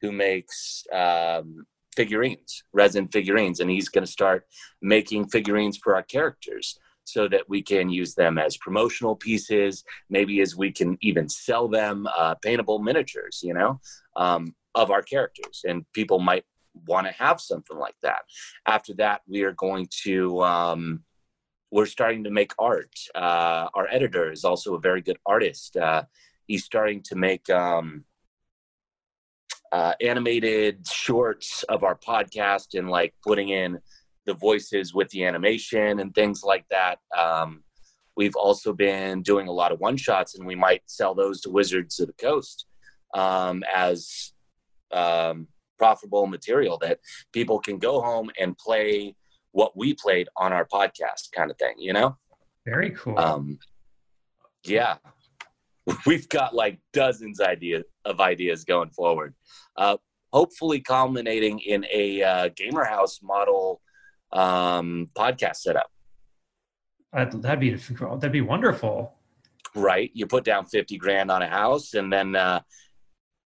who 0.00 0.12
makes 0.12 0.84
um, 0.92 1.66
figurines 1.96 2.62
resin 2.72 3.08
figurines 3.08 3.60
and 3.60 3.70
he's 3.70 3.88
going 3.88 4.04
to 4.04 4.10
start 4.10 4.46
making 4.82 5.28
figurines 5.28 5.76
for 5.76 5.94
our 5.94 6.02
characters 6.02 6.78
so 7.04 7.26
that 7.26 7.48
we 7.48 7.60
can 7.60 7.88
use 7.88 8.14
them 8.14 8.38
as 8.38 8.56
promotional 8.58 9.16
pieces 9.16 9.82
maybe 10.10 10.40
as 10.40 10.54
we 10.56 10.70
can 10.70 10.96
even 11.00 11.28
sell 11.28 11.66
them 11.68 12.06
uh, 12.16 12.34
paintable 12.36 12.78
miniatures 12.78 13.40
you 13.42 13.54
know 13.54 13.80
um, 14.16 14.54
of 14.74 14.90
our 14.90 15.02
characters. 15.02 15.62
And 15.66 15.84
people 15.92 16.18
might 16.18 16.44
want 16.86 17.06
to 17.06 17.12
have 17.12 17.40
something 17.40 17.76
like 17.76 17.96
that. 18.02 18.22
After 18.66 18.94
that 18.94 19.22
we 19.26 19.42
are 19.42 19.52
going 19.52 19.88
to 20.04 20.42
um, 20.42 21.04
we're 21.70 21.86
starting 21.86 22.24
to 22.24 22.30
make 22.30 22.52
art. 22.58 22.92
Uh, 23.14 23.68
our 23.74 23.88
editor 23.90 24.32
is 24.32 24.44
also 24.44 24.74
a 24.74 24.80
very 24.80 25.00
good 25.00 25.18
artist. 25.24 25.76
Uh, 25.76 26.02
he's 26.46 26.64
starting 26.64 27.00
to 27.02 27.14
make 27.14 27.48
um, 27.48 28.04
uh, 29.72 29.94
animated 30.00 30.86
shorts 30.86 31.62
of 31.64 31.84
our 31.84 31.94
podcast 31.94 32.76
and 32.78 32.90
like 32.90 33.14
putting 33.24 33.50
in 33.50 33.78
the 34.26 34.34
voices 34.34 34.92
with 34.92 35.08
the 35.10 35.24
animation 35.24 36.00
and 36.00 36.14
things 36.14 36.42
like 36.42 36.64
that. 36.70 36.98
Um, 37.16 37.62
we've 38.16 38.36
also 38.36 38.72
been 38.72 39.22
doing 39.22 39.48
a 39.48 39.52
lot 39.52 39.72
of 39.72 39.80
one 39.80 39.96
shots, 39.96 40.36
and 40.36 40.46
we 40.46 40.56
might 40.56 40.82
sell 40.86 41.14
those 41.14 41.40
to 41.42 41.50
Wizards 41.50 42.00
of 42.00 42.08
the 42.08 42.12
Coast 42.14 42.66
um, 43.14 43.62
as 43.72 44.32
um, 44.92 45.46
profitable 45.80 46.26
material 46.26 46.76
that 46.76 46.98
people 47.32 47.58
can 47.58 47.78
go 47.78 48.02
home 48.02 48.30
and 48.38 48.56
play 48.58 49.16
what 49.52 49.74
we 49.74 49.94
played 49.94 50.28
on 50.36 50.52
our 50.52 50.66
podcast, 50.66 51.32
kind 51.34 51.50
of 51.50 51.56
thing. 51.56 51.74
You 51.78 51.94
know. 51.94 52.18
Very 52.66 52.90
cool. 52.90 53.18
Um, 53.18 53.58
Yeah, 54.62 54.96
we've 56.06 56.28
got 56.28 56.54
like 56.54 56.78
dozens 56.92 57.40
idea 57.40 57.82
of 58.04 58.20
ideas 58.20 58.64
going 58.64 58.90
forward. 58.90 59.34
Uh, 59.76 59.96
hopefully, 60.34 60.80
culminating 60.80 61.58
in 61.60 61.86
a 61.90 62.22
uh, 62.22 62.48
gamer 62.54 62.84
house 62.84 63.20
model 63.22 63.80
um, 64.32 65.08
podcast 65.16 65.56
setup. 65.56 65.90
that'd 67.12 67.60
be 67.60 67.74
that'd 67.74 68.32
be 68.32 68.42
wonderful. 68.42 69.14
Right, 69.74 70.10
you 70.12 70.26
put 70.26 70.44
down 70.44 70.66
fifty 70.66 70.98
grand 70.98 71.30
on 71.30 71.40
a 71.42 71.48
house, 71.48 71.94
and 71.94 72.12
then 72.12 72.36
uh, 72.36 72.60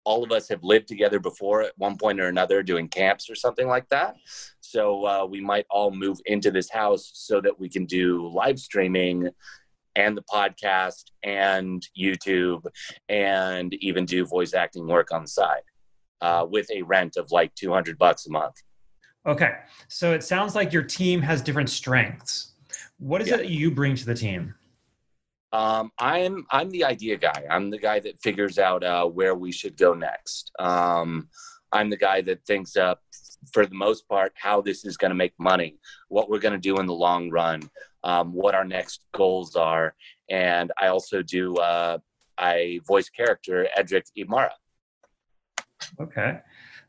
all 0.05 0.25
of 0.25 0.33
us 0.33 0.49
have 0.49 0.65
lived 0.65 0.89
together 0.89 1.19
before 1.19 1.63
at 1.63 1.73
one 1.77 1.97
point 1.97 2.21
or 2.21 2.29
another 2.29 2.63
doing 2.63 2.89
camps 2.89 3.29
or 3.29 3.35
something 3.35 3.69
like 3.69 3.89
that. 3.89 4.17
So 4.61 5.07
uh, 5.07 5.27
we 5.27 5.41
might 5.41 5.67
all 5.71 5.91
move 5.91 6.19
into 6.27 6.51
this 6.51 6.71
house 6.71 7.11
so 7.15 7.41
that 7.41 7.59
we 7.59 7.69
can 7.69 7.85
do 7.85 8.29
live 8.29 8.59
streaming 8.59 9.29
and 9.97 10.17
the 10.17 10.23
podcast 10.23 11.05
and 11.23 11.87
YouTube 11.99 12.65
and 13.09 13.75
even 13.75 14.05
do 14.05 14.25
voice 14.25 14.55
acting 14.55 14.87
work 14.87 15.13
on 15.13 15.23
the 15.23 15.29
side 15.29 15.63
uh, 16.21 16.47
with 16.49 16.71
a 16.71 16.83
rent 16.83 17.17
of 17.17 17.31
like 17.31 17.55
200 17.55 17.99
bucks 17.99 18.27
a 18.27 18.31
month. 18.31 18.55
Okay. 19.27 19.53
So 19.89 20.13
it 20.13 20.23
sounds 20.23 20.55
like 20.55 20.73
your 20.73 20.83
team 20.83 21.21
has 21.23 21.43
different 21.43 21.69
strengths. 21.69 22.53
What 22.99 23.21
is 23.21 23.29
yeah. 23.29 23.39
it 23.39 23.47
you 23.47 23.71
bring 23.71 23.95
to 23.97 24.07
the 24.07 24.15
team? 24.15 24.55
Um, 25.53 25.91
I'm 25.99 26.47
I'm 26.51 26.71
the 26.71 26.85
idea 26.85 27.17
guy. 27.17 27.45
I'm 27.51 27.71
the 27.71 27.79
guy 27.79 27.99
that 28.01 28.21
figures 28.21 28.59
out 28.59 28.85
uh, 28.85 29.05
where 29.07 29.35
we 29.35 29.51
should 29.51 29.77
go 29.77 29.95
next. 29.95 30.53
Um, 30.59 31.29
I'm 31.73 31.91
the 31.91 31.97
guy 31.97 32.21
that 32.23 32.45
thinks 32.47 32.77
up, 32.77 33.01
for 33.53 33.67
the 33.67 33.75
most 33.75 34.09
part, 34.09 34.33
how 34.37 34.61
this 34.61 34.85
is 34.85 34.97
going 34.97 35.11
to 35.11 35.17
make 35.17 35.33
money, 35.39 35.79
what 36.09 36.29
we're 36.29 36.39
going 36.39 36.55
to 36.55 36.59
do 36.59 36.79
in 36.79 36.87
the 36.87 36.95
long 36.95 37.31
run, 37.31 37.63
um, 38.05 38.33
what 38.33 38.55
our 38.55 38.65
next 38.65 39.03
goals 39.13 39.57
are, 39.57 39.95
and 40.29 40.73
I 40.79 40.89
also 40.89 41.23
do 41.23 41.57
uh, 41.57 41.99
I 42.39 42.81
voice 42.87 43.09
character 43.09 43.69
Edric 43.77 44.07
Imara. 44.17 44.51
Okay, 46.01 46.39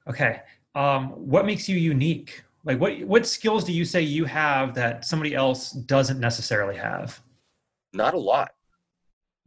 okay. 0.07 0.41
Um, 0.75 1.09
what 1.09 1.45
makes 1.45 1.67
you 1.67 1.77
unique? 1.77 2.43
Like, 2.63 2.79
what 2.79 3.01
what 3.03 3.25
skills 3.25 3.63
do 3.63 3.73
you 3.73 3.85
say 3.85 4.01
you 4.01 4.25
have 4.25 4.75
that 4.75 5.03
somebody 5.05 5.33
else 5.33 5.71
doesn't 5.71 6.19
necessarily 6.19 6.75
have? 6.75 7.19
Not 7.93 8.13
a 8.13 8.19
lot. 8.19 8.51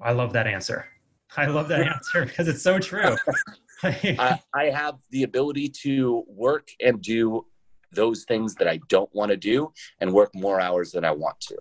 I 0.01 0.13
love 0.13 0.33
that 0.35 0.47
answer. 0.47 0.87
I 1.37 1.47
love 1.47 1.69
that 1.69 1.83
answer 1.83 2.27
because 2.27 2.49
it's 2.49 2.63
so 2.63 2.79
true. 2.79 3.17
I, 3.83 4.41
I 4.55 4.65
have 4.67 4.97
the 5.11 5.25
ability 5.25 5.69
to 5.83 6.25
work 6.27 6.69
and 6.81 7.03
do 7.03 7.45
those 7.93 8.25
things 8.25 8.55
that 8.57 8.69
I 8.69 8.81
don't 8.89 9.13
want 9.15 9.31
to 9.31 9.37
do 9.37 9.73
and 10.01 10.13
work 10.13 10.35
more 10.35 10.61
hours 10.61 10.93
than 10.93 11.05
I 11.05 11.11
want 11.11 11.39
to. 11.41 11.57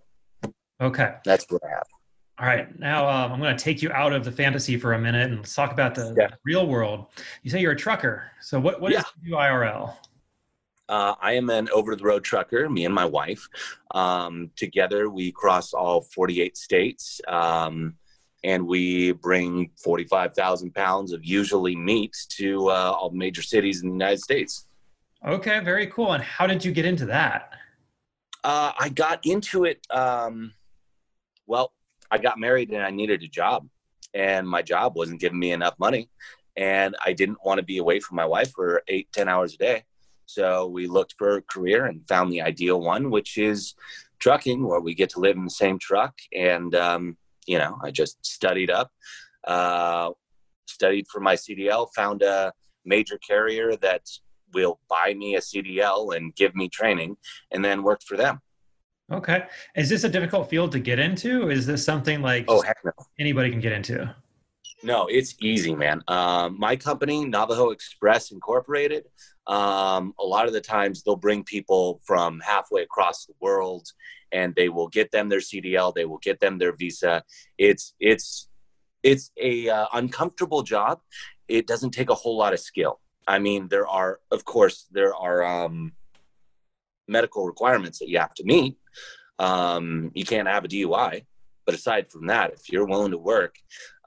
Okay. 0.81 1.15
That's 1.25 1.45
what 1.49 1.61
I 1.65 1.69
have. 1.69 1.87
All 2.39 2.47
right. 2.47 2.79
Now 2.79 3.07
um, 3.07 3.31
I'm 3.31 3.39
going 3.39 3.55
to 3.55 3.63
take 3.63 3.81
you 3.81 3.91
out 3.91 4.13
of 4.13 4.23
the 4.23 4.31
fantasy 4.31 4.77
for 4.77 4.93
a 4.93 4.99
minute 4.99 5.29
and 5.29 5.37
let's 5.37 5.53
talk 5.53 5.71
about 5.71 5.95
the 5.95 6.15
yeah. 6.17 6.29
real 6.45 6.67
world. 6.67 7.07
You 7.43 7.51
say 7.51 7.59
you're 7.61 7.73
a 7.73 7.77
trucker. 7.77 8.31
So 8.41 8.59
what, 8.59 8.81
what 8.81 8.91
yeah. 8.91 8.99
is 8.99 9.31
IRL? 9.31 9.95
Uh, 10.89 11.15
I 11.21 11.33
am 11.33 11.49
an 11.49 11.69
over 11.73 11.95
the 11.95 12.03
road 12.03 12.23
trucker, 12.23 12.69
me 12.69 12.85
and 12.85 12.93
my 12.93 13.05
wife. 13.05 13.47
Um, 13.91 14.51
together, 14.55 15.09
we 15.09 15.31
cross 15.31 15.73
all 15.73 16.01
48 16.01 16.57
states. 16.57 17.21
Um, 17.27 17.95
and 18.43 18.67
we 18.67 19.13
bring 19.13 19.71
45,000 19.81 20.73
pounds 20.73 21.13
of 21.13 21.23
usually 21.23 21.75
meat 21.75 22.15
to 22.29 22.69
uh, 22.69 22.93
all 22.99 23.11
major 23.11 23.41
cities 23.41 23.81
in 23.81 23.89
the 23.89 23.93
United 23.93 24.19
States. 24.19 24.67
Okay, 25.25 25.59
very 25.61 25.87
cool. 25.87 26.11
And 26.13 26.23
how 26.23 26.47
did 26.47 26.65
you 26.65 26.71
get 26.71 26.85
into 26.85 27.05
that? 27.05 27.53
Uh, 28.43 28.73
I 28.77 28.89
got 28.89 29.25
into 29.25 29.63
it. 29.63 29.85
Um, 29.89 30.53
well, 31.47 31.71
I 32.11 32.17
got 32.17 32.37
married 32.37 32.71
and 32.71 32.83
I 32.83 32.89
needed 32.89 33.23
a 33.23 33.27
job, 33.27 33.67
and 34.13 34.47
my 34.47 34.61
job 34.61 34.95
wasn't 34.95 35.21
giving 35.21 35.39
me 35.39 35.51
enough 35.51 35.75
money, 35.79 36.09
and 36.57 36.95
I 37.05 37.13
didn't 37.13 37.37
want 37.45 37.59
to 37.59 37.63
be 37.63 37.77
away 37.77 38.01
from 38.01 38.17
my 38.17 38.25
wife 38.25 38.51
for 38.51 38.83
eight, 38.89 39.07
ten 39.13 39.29
hours 39.29 39.53
a 39.53 39.57
day. 39.57 39.83
So 40.25 40.67
we 40.67 40.87
looked 40.87 41.15
for 41.17 41.37
a 41.37 41.41
career 41.41 41.85
and 41.85 42.07
found 42.07 42.31
the 42.31 42.41
ideal 42.41 42.81
one, 42.81 43.09
which 43.09 43.37
is 43.37 43.75
trucking, 44.19 44.65
where 44.65 44.79
we 44.79 44.95
get 44.95 45.09
to 45.11 45.19
live 45.19 45.35
in 45.35 45.43
the 45.43 45.49
same 45.49 45.77
truck 45.79 46.13
and 46.33 46.73
um, 46.75 47.17
you 47.47 47.57
know, 47.57 47.77
I 47.81 47.91
just 47.91 48.25
studied 48.25 48.69
up, 48.69 48.91
uh, 49.45 50.11
studied 50.67 51.07
for 51.11 51.19
my 51.19 51.35
CDL, 51.35 51.87
found 51.95 52.21
a 52.21 52.53
major 52.85 53.17
carrier 53.17 53.75
that 53.77 54.01
will 54.53 54.79
buy 54.89 55.13
me 55.13 55.35
a 55.35 55.39
CDL 55.39 56.15
and 56.15 56.35
give 56.35 56.55
me 56.55 56.69
training, 56.69 57.17
and 57.51 57.63
then 57.63 57.83
worked 57.83 58.03
for 58.03 58.17
them. 58.17 58.39
Okay. 59.11 59.45
Is 59.75 59.89
this 59.89 60.03
a 60.03 60.09
difficult 60.09 60.49
field 60.49 60.71
to 60.71 60.79
get 60.79 60.99
into? 60.99 61.49
Is 61.49 61.65
this 61.65 61.83
something 61.83 62.21
like 62.21 62.45
oh, 62.47 62.61
heck 62.61 62.77
no. 62.85 62.91
anybody 63.19 63.49
can 63.51 63.59
get 63.59 63.73
into? 63.73 64.13
No, 64.83 65.07
it's 65.07 65.35
easy, 65.41 65.73
man. 65.75 66.03
Um, 66.09 66.59
my 66.59 66.75
company, 66.75 67.23
Navajo 67.23 67.69
Express 67.69 68.31
Incorporated, 68.31 69.05
um, 69.47 70.13
a 70.19 70.25
lot 70.25 70.45
of 70.45 70.53
the 70.53 70.59
times 70.59 71.03
they'll 71.03 71.15
bring 71.15 71.43
people 71.45 72.01
from 72.03 72.41
halfway 72.41 72.83
across 72.83 73.25
the 73.25 73.33
world 73.39 73.87
and 74.33 74.53
they 74.55 74.67
will 74.67 74.89
get 74.89 75.11
them 75.11 75.29
their 75.29 75.39
CDL, 75.39 75.95
they 75.95 76.03
will 76.03 76.17
get 76.17 76.41
them 76.41 76.57
their 76.57 76.75
visa. 76.75 77.23
It's 77.57 77.93
it's 77.99 78.49
it's 79.03 79.31
a 79.39 79.69
uh, 79.69 79.85
uncomfortable 79.93 80.63
job. 80.63 80.99
It 81.47 81.65
doesn't 81.65 81.91
take 81.91 82.09
a 82.09 82.15
whole 82.15 82.37
lot 82.37 82.53
of 82.53 82.59
skill. 82.59 82.99
I 83.25 83.39
mean, 83.39 83.69
there 83.69 83.87
are 83.87 84.19
of 84.31 84.43
course 84.43 84.87
there 84.91 85.15
are 85.15 85.43
um, 85.43 85.93
medical 87.07 87.45
requirements 87.45 87.99
that 87.99 88.09
you 88.09 88.19
have 88.19 88.33
to 88.35 88.43
meet. 88.43 88.77
Um, 89.39 90.11
you 90.13 90.25
can't 90.25 90.47
have 90.47 90.65
a 90.65 90.67
DUI, 90.67 91.25
but 91.65 91.75
aside 91.75 92.09
from 92.11 92.27
that, 92.27 92.53
if 92.53 92.71
you're 92.71 92.85
willing 92.85 93.11
to 93.11 93.17
work, 93.17 93.57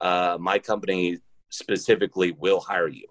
uh, 0.01 0.37
my 0.41 0.59
company 0.59 1.19
specifically 1.51 2.33
will 2.33 2.61
hire 2.61 2.89
you. 2.89 3.07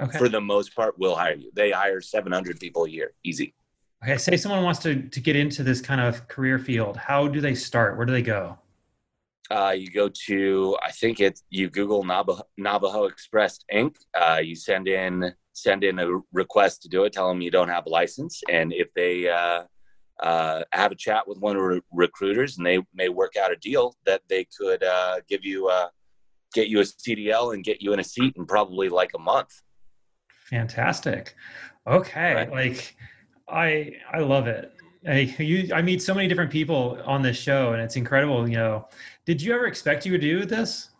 Okay. 0.00 0.18
For 0.18 0.28
the 0.28 0.40
most 0.40 0.74
part, 0.74 0.98
will 0.98 1.14
hire 1.14 1.36
you. 1.36 1.50
They 1.54 1.70
hire 1.70 2.00
700 2.00 2.58
people 2.58 2.84
a 2.84 2.88
year, 2.88 3.12
easy. 3.22 3.54
Okay, 4.02 4.18
say 4.18 4.36
someone 4.36 4.62
wants 4.62 4.80
to 4.80 5.02
to 5.08 5.20
get 5.20 5.34
into 5.34 5.62
this 5.62 5.80
kind 5.80 6.00
of 6.00 6.28
career 6.28 6.58
field. 6.58 6.96
How 6.96 7.26
do 7.26 7.40
they 7.40 7.54
start? 7.54 7.96
Where 7.96 8.04
do 8.04 8.12
they 8.12 8.22
go? 8.22 8.58
Uh, 9.50 9.74
you 9.76 9.90
go 9.90 10.10
to 10.26 10.76
I 10.82 10.90
think 10.90 11.20
it's 11.20 11.42
you 11.48 11.70
Google 11.70 12.04
Navajo, 12.04 12.42
Navajo 12.58 13.04
Express 13.04 13.60
Inc. 13.72 13.96
Uh, 14.14 14.40
you 14.42 14.56
send 14.56 14.88
in 14.88 15.32
send 15.54 15.84
in 15.84 15.98
a 16.00 16.20
request 16.32 16.82
to 16.82 16.88
do 16.88 17.04
it. 17.04 17.12
Tell 17.14 17.28
them 17.28 17.40
you 17.40 17.50
don't 17.50 17.68
have 17.68 17.86
a 17.86 17.88
license, 17.88 18.42
and 18.50 18.72
if 18.74 18.92
they 18.94 19.28
uh, 19.28 19.62
uh, 20.22 20.62
have 20.72 20.92
a 20.92 20.94
chat 20.94 21.26
with 21.26 21.38
one 21.38 21.56
of 21.56 21.62
the 21.62 21.82
recruiters, 21.92 22.56
and 22.56 22.66
they 22.66 22.78
may 22.94 23.08
work 23.08 23.36
out 23.36 23.52
a 23.52 23.56
deal 23.56 23.96
that 24.06 24.22
they 24.28 24.46
could 24.58 24.82
uh, 24.82 25.20
give 25.28 25.44
you 25.44 25.68
a 25.68 25.90
get 26.54 26.68
you 26.68 26.78
a 26.80 26.82
CDL 26.82 27.52
and 27.52 27.64
get 27.64 27.82
you 27.82 27.92
in 27.92 28.00
a 28.00 28.04
seat 28.04 28.34
in 28.36 28.46
probably 28.46 28.88
like 28.88 29.10
a 29.14 29.18
month. 29.18 29.50
Fantastic. 30.50 31.34
Okay, 31.86 32.34
right. 32.34 32.50
like 32.50 32.96
I 33.48 33.92
I 34.12 34.20
love 34.20 34.46
it. 34.46 34.72
I, 35.06 35.18
you, 35.38 35.74
I 35.74 35.82
meet 35.82 36.02
so 36.02 36.14
many 36.14 36.28
different 36.28 36.50
people 36.50 36.98
on 37.04 37.20
this 37.20 37.36
show, 37.36 37.72
and 37.72 37.82
it's 37.82 37.96
incredible. 37.96 38.48
You 38.48 38.56
know, 38.56 38.88
did 39.26 39.42
you 39.42 39.54
ever 39.54 39.66
expect 39.66 40.06
you 40.06 40.12
would 40.12 40.20
do 40.20 40.46
this? 40.46 40.90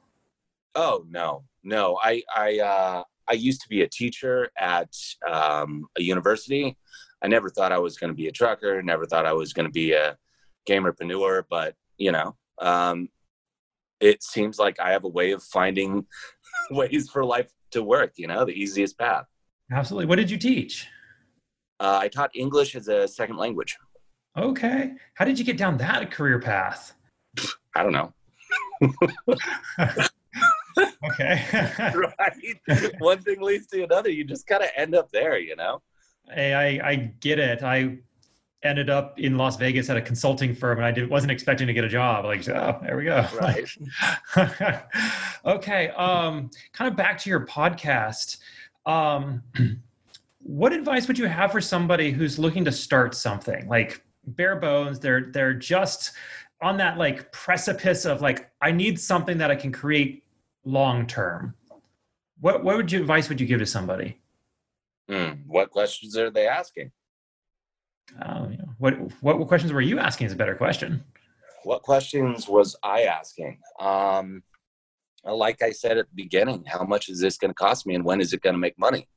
Oh 0.75 1.07
no, 1.09 1.45
no. 1.63 1.99
I 2.03 2.23
I 2.35 2.59
uh, 2.59 3.03
I 3.29 3.33
used 3.33 3.63
to 3.63 3.69
be 3.69 3.83
a 3.83 3.89
teacher 3.89 4.51
at 4.59 4.91
um, 5.31 5.87
a 5.97 6.03
university. 6.03 6.77
I 7.25 7.27
never 7.27 7.49
thought 7.49 7.73
I 7.73 7.79
was 7.79 7.97
going 7.97 8.11
to 8.11 8.15
be 8.15 8.29
a 8.29 8.33
trucker. 8.33 8.83
Never 8.83 9.07
thought 9.07 9.25
I 9.25 9.33
was 9.33 9.55
going 9.55 9.65
to 9.65 9.73
be 9.73 9.93
a 9.93 10.19
gamerpreneur. 10.69 11.45
But 11.49 11.75
you 11.97 12.13
know, 12.13 12.37
um, 12.61 13.09
it 13.99 14.23
seems 14.23 14.59
like 14.59 14.79
I 14.79 14.91
have 14.93 15.05
a 15.05 15.09
way 15.09 15.33
of 15.33 15.43
finding 15.43 16.05
ways 16.71 17.09
for 17.09 17.25
life 17.25 17.51
to 17.71 17.83
work. 17.83 18.13
You 18.17 18.27
know, 18.27 18.45
the 18.45 18.53
easiest 18.53 18.99
path. 18.99 19.25
Absolutely. 19.73 20.07
What 20.07 20.17
did 20.17 20.31
you 20.31 20.37
teach? 20.37 20.87
Uh, 21.81 21.99
I 22.03 22.09
taught 22.09 22.31
English 22.35 22.77
as 22.77 22.89
a 22.89 23.09
second 23.09 23.39
language. 23.39 23.77
Okay. 24.37 24.93
How 25.15 25.25
did 25.25 25.39
you 25.39 25.45
get 25.47 25.57
down 25.57 25.79
that 25.79 26.11
career 26.11 26.39
path? 26.39 26.93
I 27.75 27.83
don't 27.83 27.93
know. 27.93 28.13
okay. 31.11 31.43
right. 31.95 32.93
One 32.99 33.21
thing 33.23 33.41
leads 33.41 33.67
to 33.69 33.83
another. 33.85 34.11
You 34.11 34.25
just 34.25 34.47
kind 34.47 34.63
of 34.63 34.69
end 34.77 34.95
up 34.95 35.11
there, 35.11 35.39
you 35.39 35.57
know? 35.57 35.81
Hey, 36.33 36.55
I, 36.55 36.91
I 36.91 36.95
get 37.21 37.39
it. 37.39 37.63
I 37.63 37.99
ended 38.63 38.89
up 38.89 39.19
in 39.21 39.37
Las 39.37 39.57
Vegas 39.57 39.91
at 39.91 39.97
a 39.97 40.03
consulting 40.03 40.55
firm 40.55 40.79
and 40.79 40.87
I 40.87 40.91
did, 40.91 41.09
wasn't 41.11 41.33
expecting 41.33 41.67
to 41.67 41.75
get 41.75 41.85
a 41.85 41.89
job. 41.89 42.25
Like, 42.25 42.49
oh, 42.49 42.79
there 42.83 42.97
we 42.97 43.05
go. 43.05 43.27
Right. 43.39 43.69
okay. 45.45 45.89
Um, 45.91 46.51
kind 46.73 46.91
of 46.91 46.97
back 46.97 47.19
to 47.19 47.31
your 47.31 47.47
podcast. 47.47 48.39
Um, 48.87 49.43
what 50.45 50.73
advice 50.75 51.09
would 51.09 51.19
you 51.19 51.27
have 51.27 51.51
for 51.53 51.61
somebody 51.61 52.11
who's 52.11 52.39
looking 52.39 52.65
to 52.67 52.73
start 52.73 53.15
something 53.15 53.67
like 53.67 54.05
bare 54.27 54.57
bones 54.57 55.01
they're 55.01 55.31
they're 55.33 55.55
just 55.55 56.13
on 56.61 56.77
that 56.77 56.99
like 56.99 57.33
precipice 57.33 58.05
of 58.05 58.21
like 58.21 58.51
i 58.61 58.71
need 58.71 59.01
something 59.01 59.39
that 59.39 59.51
i 59.51 59.57
can 59.57 59.73
create 59.73 60.23
long 60.65 61.07
term 61.07 61.55
what 62.41 62.63
what 62.63 62.77
would 62.77 62.93
you 62.93 63.01
advice 63.01 63.29
would 63.29 63.41
you 63.41 63.47
give 63.47 63.59
to 63.59 63.67
somebody 63.67 64.21
mm, 65.11 65.39
what 65.47 65.71
questions 65.71 66.17
are 66.17 66.31
they 66.31 66.47
asking 66.47 66.91
what, 68.79 68.95
what 69.21 69.39
what 69.39 69.49
questions 69.49 69.73
were 69.73 69.81
you 69.81 69.99
asking 69.99 70.27
is 70.27 70.33
a 70.33 70.37
better 70.37 70.55
question 70.55 71.03
what 71.65 71.83
questions 71.83 72.47
was 72.49 72.77
I 72.83 73.05
asking? 73.05 73.59
Um, 73.81 74.43
like 75.25 75.63
I 75.63 75.71
said 75.71 75.99
at 75.99 76.07
the 76.09 76.15
beginning, 76.15 76.65
how 76.67 76.85
much 76.85 77.09
is 77.09 77.21
this 77.21 77.39
going 77.39 77.51
to 77.51 77.55
cost 77.55 77.87
me 77.87 77.95
and 77.95 78.05
when 78.05 78.21
is 78.21 78.33
it 78.33 78.43
going 78.43 78.55
to 78.55 78.61
make 78.61 78.79
money? 78.79 79.09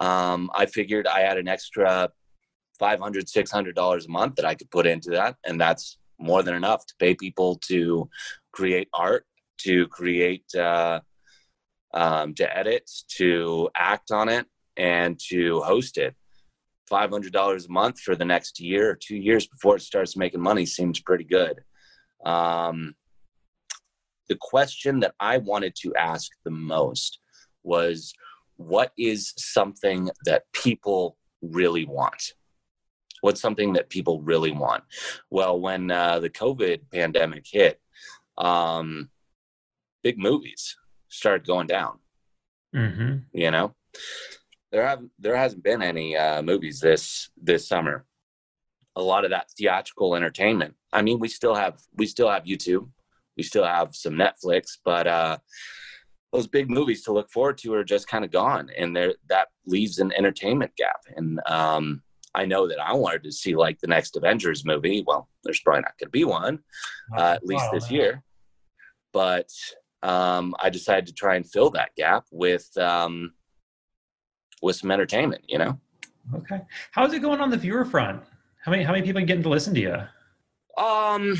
Um, 0.00 0.50
I 0.54 0.66
figured 0.66 1.06
I 1.06 1.20
had 1.20 1.38
an 1.38 1.48
extra 1.48 2.10
500 2.78 3.26
$600 3.26 4.06
a 4.06 4.10
month 4.10 4.36
that 4.36 4.44
I 4.44 4.54
could 4.54 4.70
put 4.70 4.86
into 4.86 5.10
that. 5.10 5.36
And 5.44 5.60
that's 5.60 5.98
more 6.18 6.42
than 6.42 6.54
enough 6.54 6.86
to 6.86 6.94
pay 6.98 7.14
people 7.14 7.56
to 7.66 8.08
create 8.52 8.88
art, 8.94 9.26
to 9.58 9.88
create, 9.88 10.46
uh, 10.54 11.00
um, 11.92 12.34
to 12.34 12.56
edit, 12.56 12.90
to 13.16 13.68
act 13.76 14.10
on 14.10 14.28
it, 14.28 14.46
and 14.76 15.18
to 15.28 15.60
host 15.62 15.98
it. 15.98 16.14
$500 16.90 17.66
a 17.66 17.72
month 17.72 18.00
for 18.00 18.14
the 18.14 18.24
next 18.24 18.60
year 18.60 18.90
or 18.90 18.94
two 18.94 19.16
years 19.16 19.46
before 19.46 19.76
it 19.76 19.82
starts 19.82 20.16
making 20.16 20.40
money 20.40 20.66
seems 20.66 21.00
pretty 21.00 21.24
good. 21.24 21.60
Um, 22.24 22.94
the 24.28 24.36
question 24.40 25.00
that 25.00 25.14
I 25.18 25.38
wanted 25.38 25.74
to 25.76 25.94
ask 25.94 26.30
the 26.44 26.50
most 26.50 27.20
was 27.62 28.12
what 28.56 28.92
is 28.98 29.32
something 29.36 30.10
that 30.26 30.44
people 30.52 31.16
really 31.42 31.84
want? 31.84 32.34
What's 33.22 33.40
something 33.40 33.72
that 33.72 33.88
people 33.88 34.20
really 34.20 34.52
want? 34.52 34.84
Well, 35.30 35.58
when 35.58 35.90
uh, 35.90 36.20
the 36.20 36.30
COVID 36.30 36.80
pandemic 36.92 37.46
hit, 37.50 37.80
um, 38.36 39.10
big 40.02 40.18
movies 40.18 40.76
started 41.08 41.46
going 41.46 41.66
down. 41.66 41.98
Mm-hmm. 42.74 43.16
You 43.32 43.50
know, 43.50 43.74
there 44.74 44.84
have 44.84 45.04
there 45.20 45.36
hasn't 45.36 45.62
been 45.62 45.82
any 45.82 46.16
uh, 46.16 46.42
movies 46.42 46.80
this 46.80 47.30
this 47.40 47.68
summer. 47.68 48.04
A 48.96 49.02
lot 49.02 49.24
of 49.24 49.30
that 49.30 49.48
theatrical 49.56 50.16
entertainment. 50.16 50.74
I 50.92 51.00
mean, 51.00 51.20
we 51.20 51.28
still 51.28 51.54
have 51.54 51.80
we 51.94 52.06
still 52.06 52.28
have 52.28 52.42
YouTube, 52.42 52.88
we 53.36 53.44
still 53.44 53.64
have 53.64 53.94
some 53.94 54.14
Netflix, 54.14 54.78
but 54.84 55.06
uh, 55.06 55.38
those 56.32 56.48
big 56.48 56.68
movies 56.68 57.04
to 57.04 57.12
look 57.12 57.30
forward 57.30 57.56
to 57.58 57.72
are 57.74 57.84
just 57.84 58.08
kind 58.08 58.24
of 58.24 58.32
gone, 58.32 58.68
and 58.76 58.96
there 58.96 59.14
that 59.28 59.46
leaves 59.64 60.00
an 60.00 60.12
entertainment 60.12 60.72
gap. 60.76 61.02
And 61.14 61.40
um, 61.46 62.02
I 62.34 62.44
know 62.44 62.66
that 62.66 62.80
I 62.80 62.94
wanted 62.94 63.22
to 63.24 63.32
see 63.32 63.54
like 63.54 63.78
the 63.78 63.86
next 63.86 64.16
Avengers 64.16 64.64
movie. 64.64 65.04
Well, 65.06 65.28
there's 65.44 65.60
probably 65.60 65.82
not 65.82 65.96
going 66.00 66.08
to 66.08 66.10
be 66.10 66.24
one, 66.24 66.58
uh, 67.16 67.36
at 67.36 67.46
least 67.46 67.66
this 67.72 67.92
year. 67.92 68.24
But 69.12 69.50
um, 70.02 70.52
I 70.58 70.68
decided 70.68 71.06
to 71.06 71.14
try 71.14 71.36
and 71.36 71.48
fill 71.48 71.70
that 71.70 71.94
gap 71.96 72.24
with 72.32 72.76
um, 72.76 73.34
with 74.64 74.76
some 74.76 74.90
entertainment, 74.90 75.44
you 75.46 75.58
know? 75.58 75.78
Okay. 76.34 76.60
How's 76.90 77.12
it 77.12 77.20
going 77.20 77.40
on 77.40 77.50
the 77.50 77.56
viewer 77.56 77.84
front? 77.84 78.22
How 78.64 78.70
many, 78.70 78.82
how 78.82 78.92
many 78.92 79.04
people 79.04 79.22
are 79.22 79.26
getting 79.26 79.42
to 79.42 79.48
listen 79.48 79.74
to 79.74 79.80
you? 79.80 80.82
Um, 80.82 81.36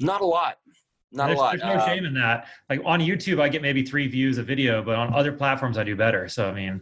not 0.00 0.20
a 0.20 0.26
lot. 0.26 0.58
Not 1.10 1.26
there's, 1.26 1.38
a 1.38 1.42
lot. 1.42 1.50
There's 1.58 1.62
no 1.62 1.80
uh, 1.80 1.86
shame 1.86 2.04
in 2.04 2.14
that. 2.14 2.48
Like 2.70 2.80
on 2.84 3.00
YouTube, 3.00 3.40
I 3.40 3.48
get 3.48 3.62
maybe 3.62 3.84
three 3.84 4.06
views 4.06 4.38
a 4.38 4.42
video, 4.42 4.82
but 4.82 4.96
on 4.96 5.12
other 5.12 5.32
platforms, 5.32 5.78
I 5.78 5.84
do 5.84 5.96
better. 5.96 6.28
So, 6.28 6.48
I 6.48 6.54
mean, 6.54 6.80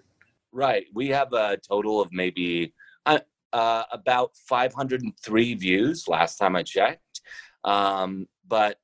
right. 0.52 0.86
We 0.94 1.08
have 1.08 1.32
a 1.32 1.56
total 1.56 2.00
of 2.00 2.12
maybe 2.12 2.74
uh, 3.06 3.20
uh, 3.52 3.84
about 3.92 4.36
503 4.48 5.54
views 5.54 6.08
last 6.08 6.36
time 6.36 6.56
I 6.56 6.62
checked. 6.62 7.20
Um, 7.64 8.26
but 8.46 8.78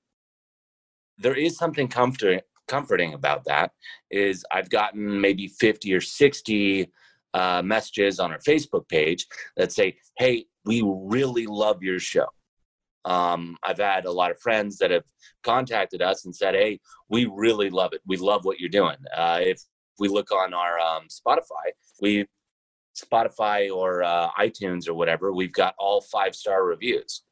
there 1.19 1.35
is 1.35 1.57
something 1.57 1.89
comforting 1.89 2.41
comforting 2.69 3.15
about 3.15 3.45
that 3.45 3.73
is 4.11 4.45
I've 4.53 4.71
gotten 4.71 5.21
maybe 5.21 5.49
50 5.49 5.93
or 5.95 6.01
60 6.01 6.91
uh, 7.35 7.63
messages 7.63 8.21
on 8.21 8.33
our 8.33 8.39
Facebook 8.39 8.89
page 8.89 9.27
that 9.57 9.73
say, 9.73 9.97
Hey, 10.17 10.47
we 10.65 10.83
really 10.85 11.47
love 11.47 11.83
your 11.83 11.99
show. 11.99 12.27
Um, 13.05 13.57
I've 13.63 13.79
had 13.79 14.05
a 14.05 14.13
lot 14.13 14.31
of 14.31 14.41
friends 14.41 14.79
that 14.79 14.91
have 14.91 15.05
contacted 15.43 16.03
us 16.03 16.25
and 16.25 16.35
said, 16.35 16.55
Hey, 16.55 16.81
we 17.09 17.27
really 17.27 17.71
love 17.71 17.93
it. 17.93 18.01
We 18.07 18.17
love 18.17 18.45
what 18.45 18.61
you're 18.61 18.69
doing. 18.69 18.97
Uh, 19.17 19.41
if 19.43 19.63
we 19.99 20.09
look 20.09 20.31
on 20.31 20.55
our 20.55 20.79
um, 20.79 21.09
Spotify, 21.09 21.73
we 22.01 22.27
Spotify 22.97 23.75
or 23.75 24.03
uh, 24.03 24.29
iTunes 24.39 24.89
or 24.89 24.95
whatever, 24.95 25.33
we've 25.33 25.53
got 25.53 25.75
all 25.79 26.01
five 26.01 26.35
star 26.35 26.65
reviews. 26.65 27.23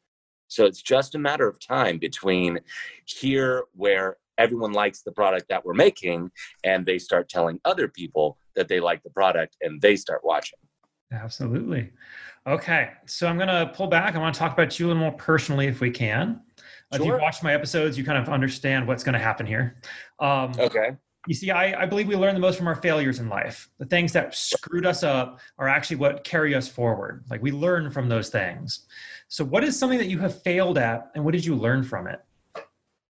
So 0.49 0.65
it's 0.65 0.83
just 0.83 1.15
a 1.15 1.19
matter 1.19 1.49
of 1.49 1.59
time 1.59 1.99
between 1.99 2.61
here 3.05 3.65
where 3.73 4.17
everyone 4.39 4.73
likes 4.73 5.03
the 5.03 5.13
product 5.13 5.47
that 5.49 5.65
we're 5.65 5.75
making 5.75 6.31
and 6.65 6.85
they 6.85 6.99
start 6.99 7.29
telling 7.29 7.61
other 7.65 7.89
people 7.89 8.39
that 8.55 8.69
they 8.69 8.81
like 8.81 9.03
the 9.03 9.11
product 9.11 9.57
and 9.61 9.81
they 9.81 9.97
start 9.97 10.21
watching. 10.25 10.59
Absolutely. 11.13 11.91
Okay 12.47 12.91
so 13.07 13.27
i'm 13.27 13.37
going 13.37 13.49
to 13.49 13.73
pull 13.75 13.87
back. 13.87 14.15
I 14.15 14.19
want 14.19 14.35
to 14.35 14.39
talk 14.39 14.53
about 14.53 14.79
you 14.79 14.87
a 14.87 14.89
little 14.89 15.03
more 15.03 15.13
personally 15.13 15.67
if 15.67 15.81
we 15.81 15.91
can. 15.91 16.41
Sure. 16.93 17.01
if 17.01 17.07
you've 17.07 17.21
watched 17.21 17.43
my 17.43 17.53
episodes 17.53 17.99
you 17.99 18.05
kind 18.05 18.19
of 18.19 18.29
understand 18.33 18.87
what's 18.87 19.03
going 19.03 19.15
to 19.15 19.19
happen 19.19 19.47
here. 19.47 19.81
Um, 20.21 20.53
okay. 20.59 20.91
you 21.27 21.35
see 21.35 21.51
I, 21.51 21.83
I 21.83 21.87
believe 21.87 22.07
we 22.07 22.17
learn 22.17 22.35
the 22.35 22.41
most 22.41 22.57
from 22.57 22.69
our 22.69 22.77
failures 22.77 23.19
in 23.19 23.29
life. 23.29 23.69
The 23.79 23.87
things 23.87 24.13
that 24.13 24.35
screwed 24.35 24.87
us 24.87 25.03
up 25.03 25.41
are 25.59 25.69
actually 25.69 25.97
what 25.97 26.23
carry 26.25 26.55
us 26.55 26.69
forward. 26.69 27.25
Like 27.31 27.43
we 27.43 27.51
learn 27.51 27.91
from 27.91 28.09
those 28.09 28.29
things. 28.29 28.87
So 29.29 29.45
what 29.45 29.65
is 29.65 29.77
something 29.77 29.99
that 29.99 30.09
you 30.09 30.19
have 30.21 30.41
failed 30.43 30.79
at 30.79 31.11
and 31.15 31.25
what 31.25 31.33
did 31.33 31.45
you 31.45 31.57
learn 31.57 31.83
from 31.83 32.07
it 32.07 32.21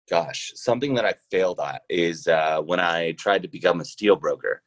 gosh, 0.09 0.53
something 0.55 0.95
that 0.95 1.05
I 1.05 1.15
failed 1.31 1.61
at 1.61 1.83
is 1.89 2.27
uh, 2.27 2.61
when 2.61 2.81
I 2.81 3.13
tried 3.13 3.43
to 3.43 3.49
become 3.49 3.81
a 3.81 3.85
steel 3.85 4.17
broker. 4.17 4.63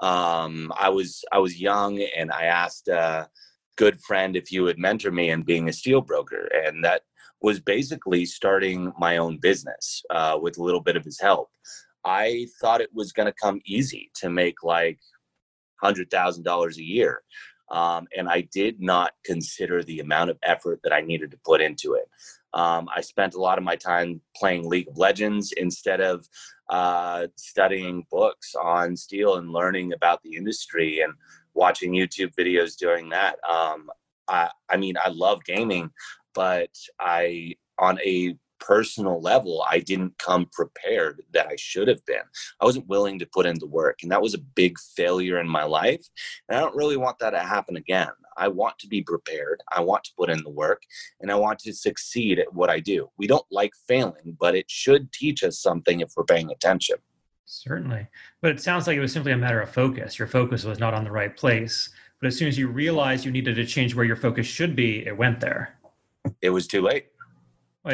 Um, 0.00 0.72
I 0.78 0.88
was 0.90 1.24
I 1.32 1.38
was 1.38 1.60
young, 1.60 2.00
and 2.00 2.30
I 2.30 2.44
asked 2.44 2.88
a 2.88 3.28
good 3.76 4.00
friend 4.00 4.36
if 4.36 4.48
he 4.48 4.60
would 4.60 4.78
mentor 4.78 5.10
me 5.10 5.30
in 5.30 5.42
being 5.42 5.68
a 5.68 5.72
steel 5.72 6.00
broker, 6.00 6.48
and 6.52 6.84
that 6.84 7.02
was 7.40 7.60
basically 7.60 8.24
starting 8.26 8.92
my 8.98 9.16
own 9.16 9.38
business 9.38 10.02
uh, 10.10 10.38
with 10.40 10.58
a 10.58 10.62
little 10.62 10.80
bit 10.80 10.96
of 10.96 11.04
his 11.04 11.20
help. 11.20 11.50
I 12.04 12.46
thought 12.60 12.80
it 12.80 12.90
was 12.92 13.12
going 13.12 13.26
to 13.26 13.34
come 13.40 13.60
easy 13.64 14.10
to 14.16 14.30
make 14.30 14.62
like 14.62 14.98
hundred 15.80 16.10
thousand 16.10 16.44
dollars 16.44 16.78
a 16.78 16.82
year. 16.82 17.22
Um, 17.70 18.06
and 18.16 18.28
I 18.28 18.48
did 18.52 18.80
not 18.80 19.12
consider 19.24 19.82
the 19.82 20.00
amount 20.00 20.30
of 20.30 20.38
effort 20.42 20.80
that 20.84 20.92
I 20.92 21.02
needed 21.02 21.30
to 21.32 21.38
put 21.44 21.60
into 21.60 21.94
it. 21.94 22.08
Um, 22.54 22.88
I 22.94 23.00
spent 23.00 23.34
a 23.34 23.40
lot 23.40 23.58
of 23.58 23.64
my 23.64 23.76
time 23.76 24.20
playing 24.36 24.68
League 24.68 24.88
of 24.88 24.98
Legends 24.98 25.52
instead 25.56 26.00
of 26.00 26.26
uh, 26.70 27.26
studying 27.36 28.06
books 28.10 28.54
on 28.54 28.96
steel 28.96 29.36
and 29.36 29.50
learning 29.50 29.92
about 29.92 30.22
the 30.22 30.34
industry 30.34 31.00
and 31.00 31.12
watching 31.54 31.92
YouTube 31.92 32.32
videos 32.38 32.76
doing 32.76 33.08
that. 33.10 33.36
Um, 33.48 33.88
I, 34.28 34.50
I 34.68 34.76
mean, 34.76 34.94
I 35.04 35.10
love 35.10 35.44
gaming, 35.44 35.90
but 36.34 36.70
I, 37.00 37.54
on 37.78 37.98
a 38.04 38.36
personal 38.60 39.20
level, 39.20 39.64
I 39.68 39.80
didn't 39.80 40.18
come 40.18 40.46
prepared 40.52 41.22
that 41.32 41.46
I 41.46 41.56
should 41.56 41.88
have 41.88 42.04
been. 42.06 42.22
I 42.60 42.64
wasn't 42.64 42.88
willing 42.88 43.18
to 43.18 43.26
put 43.26 43.46
in 43.46 43.58
the 43.58 43.66
work, 43.66 44.02
and 44.02 44.10
that 44.12 44.22
was 44.22 44.34
a 44.34 44.38
big 44.38 44.78
failure 44.96 45.40
in 45.40 45.48
my 45.48 45.64
life. 45.64 46.06
And 46.48 46.56
I 46.56 46.60
don't 46.60 46.76
really 46.76 46.96
want 46.96 47.18
that 47.20 47.30
to 47.30 47.40
happen 47.40 47.76
again. 47.76 48.08
I 48.36 48.48
want 48.48 48.78
to 48.78 48.86
be 48.86 49.02
prepared. 49.02 49.62
I 49.72 49.80
want 49.80 50.04
to 50.04 50.12
put 50.16 50.30
in 50.30 50.42
the 50.42 50.50
work, 50.50 50.82
and 51.20 51.30
I 51.30 51.34
want 51.34 51.58
to 51.60 51.72
succeed 51.72 52.38
at 52.38 52.52
what 52.52 52.70
I 52.70 52.80
do. 52.80 53.10
We 53.18 53.26
don't 53.26 53.46
like 53.50 53.72
failing, 53.86 54.36
but 54.38 54.54
it 54.54 54.70
should 54.70 55.12
teach 55.12 55.42
us 55.42 55.58
something 55.58 56.00
if 56.00 56.12
we're 56.16 56.24
paying 56.24 56.50
attention. 56.50 56.96
Certainly. 57.46 58.06
But 58.42 58.50
it 58.52 58.60
sounds 58.60 58.86
like 58.86 58.96
it 58.96 59.00
was 59.00 59.12
simply 59.12 59.32
a 59.32 59.36
matter 59.36 59.60
of 59.60 59.70
focus. 59.70 60.18
Your 60.18 60.28
focus 60.28 60.64
was 60.64 60.78
not 60.78 60.94
on 60.94 61.04
the 61.04 61.10
right 61.10 61.34
place. 61.34 61.88
But 62.20 62.26
as 62.26 62.36
soon 62.36 62.48
as 62.48 62.58
you 62.58 62.68
realized 62.68 63.24
you 63.24 63.30
needed 63.30 63.54
to 63.56 63.64
change 63.64 63.94
where 63.94 64.04
your 64.04 64.16
focus 64.16 64.46
should 64.46 64.74
be, 64.74 65.06
it 65.06 65.16
went 65.16 65.40
there. 65.40 65.78
It 66.42 66.50
was 66.50 66.66
too 66.66 66.82
late. 66.82 67.06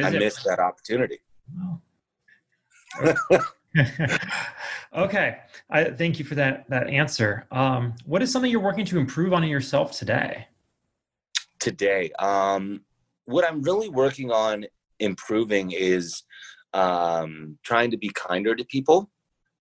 I 0.03 0.09
it? 0.09 0.19
missed 0.19 0.45
that 0.45 0.59
opportunity. 0.59 1.19
Oh. 1.61 3.41
okay, 4.97 5.39
I 5.71 5.85
thank 5.85 6.19
you 6.19 6.25
for 6.25 6.35
that 6.37 6.69
that 6.69 6.89
answer. 6.89 7.47
Um, 7.51 7.95
what 8.05 8.23
is 8.23 8.31
something 8.31 8.51
you're 8.51 8.61
working 8.61 8.85
to 8.87 8.99
improve 8.99 9.33
on 9.33 9.43
in 9.43 9.51
yourself 9.51 9.93
today? 9.93 10.47
Today, 11.59 12.13
um, 12.19 12.83
what 13.25 13.45
I'm 13.45 13.63
really 13.63 13.89
working 13.89 14.31
on 14.31 14.65
improving 15.01 15.73
is 15.73 16.23
um, 16.73 17.59
trying 17.65 17.91
to 17.91 17.97
be 17.97 18.11
kinder 18.15 18.55
to 18.55 18.65
people 18.67 19.11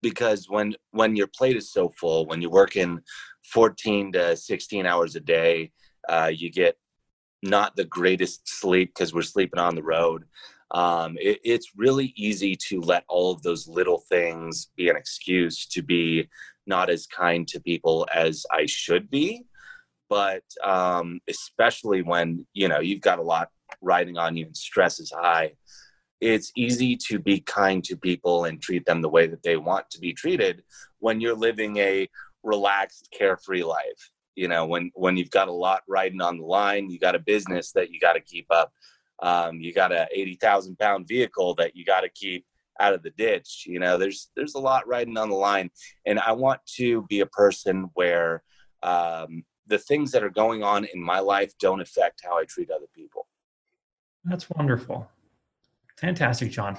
because 0.00 0.48
when 0.48 0.74
when 0.92 1.16
your 1.16 1.28
plate 1.28 1.56
is 1.56 1.72
so 1.72 1.88
full, 1.88 2.26
when 2.26 2.40
you're 2.40 2.50
working 2.50 3.00
14 3.52 4.12
to 4.12 4.36
16 4.36 4.86
hours 4.86 5.16
a 5.16 5.20
day, 5.20 5.72
uh, 6.08 6.30
you 6.32 6.52
get 6.52 6.76
not 7.42 7.76
the 7.76 7.84
greatest 7.84 8.48
sleep 8.48 8.94
because 8.94 9.14
we're 9.14 9.22
sleeping 9.22 9.60
on 9.60 9.74
the 9.74 9.82
road. 9.82 10.24
Um, 10.70 11.16
it, 11.20 11.40
it's 11.44 11.72
really 11.76 12.12
easy 12.16 12.56
to 12.68 12.80
let 12.80 13.04
all 13.08 13.32
of 13.32 13.42
those 13.42 13.68
little 13.68 14.00
things 14.08 14.68
be 14.76 14.88
an 14.88 14.96
excuse 14.96 15.66
to 15.66 15.82
be 15.82 16.28
not 16.66 16.90
as 16.90 17.06
kind 17.06 17.48
to 17.48 17.60
people 17.60 18.06
as 18.14 18.44
I 18.52 18.66
should 18.66 19.10
be. 19.10 19.44
But 20.10 20.44
um, 20.64 21.20
especially 21.28 22.02
when 22.02 22.46
you 22.54 22.68
know 22.68 22.80
you've 22.80 23.02
got 23.02 23.18
a 23.18 23.22
lot 23.22 23.50
riding 23.80 24.16
on 24.16 24.36
you 24.36 24.46
and 24.46 24.56
stress 24.56 25.00
is 25.00 25.12
high, 25.12 25.52
it's 26.20 26.50
easy 26.56 26.96
to 27.08 27.18
be 27.18 27.40
kind 27.40 27.84
to 27.84 27.96
people 27.96 28.44
and 28.44 28.60
treat 28.60 28.84
them 28.86 29.02
the 29.02 29.08
way 29.08 29.26
that 29.26 29.42
they 29.42 29.56
want 29.56 29.90
to 29.90 30.00
be 30.00 30.12
treated 30.12 30.62
when 30.98 31.20
you're 31.20 31.36
living 31.36 31.76
a 31.76 32.08
relaxed, 32.42 33.08
carefree 33.16 33.62
life 33.62 34.10
you 34.38 34.48
know 34.48 34.64
when 34.64 34.90
when 34.94 35.16
you've 35.16 35.30
got 35.30 35.48
a 35.48 35.52
lot 35.66 35.82
riding 35.88 36.20
on 36.20 36.38
the 36.38 36.44
line 36.44 36.88
you 36.90 36.98
got 36.98 37.14
a 37.14 37.18
business 37.34 37.72
that 37.72 37.90
you 37.90 37.98
got 37.98 38.14
to 38.14 38.20
keep 38.20 38.46
up 38.50 38.70
Um, 39.20 39.60
you 39.60 39.72
got 39.72 39.90
a 39.90 40.06
80,000 40.12 40.78
pound 40.78 41.08
vehicle 41.08 41.54
that 41.56 41.74
you 41.74 41.84
got 41.84 42.02
to 42.02 42.08
keep 42.08 42.44
out 42.80 42.94
of 42.94 43.02
the 43.02 43.10
ditch. 43.10 43.64
You 43.66 43.80
know, 43.80 43.98
there's 43.98 44.30
there's 44.36 44.54
a 44.54 44.60
lot 44.60 44.86
riding 44.86 45.16
on 45.16 45.30
the 45.30 45.36
line, 45.36 45.70
and 46.06 46.18
I 46.20 46.32
want 46.32 46.60
to 46.76 47.02
be 47.08 47.20
a 47.20 47.26
person 47.26 47.90
where 47.94 48.42
um, 48.82 49.44
the 49.66 49.78
things 49.78 50.12
that 50.12 50.22
are 50.22 50.30
going 50.30 50.62
on 50.62 50.84
in 50.84 51.02
my 51.02 51.18
life 51.18 51.52
don't 51.58 51.80
affect 51.80 52.22
how 52.24 52.38
I 52.38 52.44
treat 52.44 52.70
other 52.70 52.86
people. 52.94 53.26
That's 54.24 54.48
wonderful. 54.50 55.08
Fantastic, 55.96 56.52
John. 56.52 56.78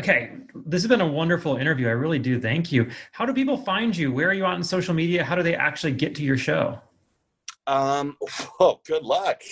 Okay, 0.00 0.32
this 0.66 0.82
has 0.82 0.88
been 0.88 1.00
a 1.00 1.06
wonderful 1.06 1.56
interview. 1.56 1.88
I 1.88 1.92
really 1.92 2.18
do. 2.18 2.38
Thank 2.38 2.70
you. 2.70 2.90
How 3.12 3.24
do 3.24 3.32
people 3.32 3.56
find 3.56 3.96
you? 3.96 4.12
Where 4.12 4.28
are 4.28 4.34
you 4.34 4.44
on 4.44 4.62
social 4.62 4.92
media? 4.92 5.24
How 5.24 5.34
do 5.34 5.42
they 5.42 5.54
actually 5.54 5.92
get 5.92 6.14
to 6.16 6.22
your 6.22 6.36
show? 6.36 6.78
Um, 7.68 8.16
oh, 8.60 8.80
good 8.84 9.04
luck. 9.04 9.42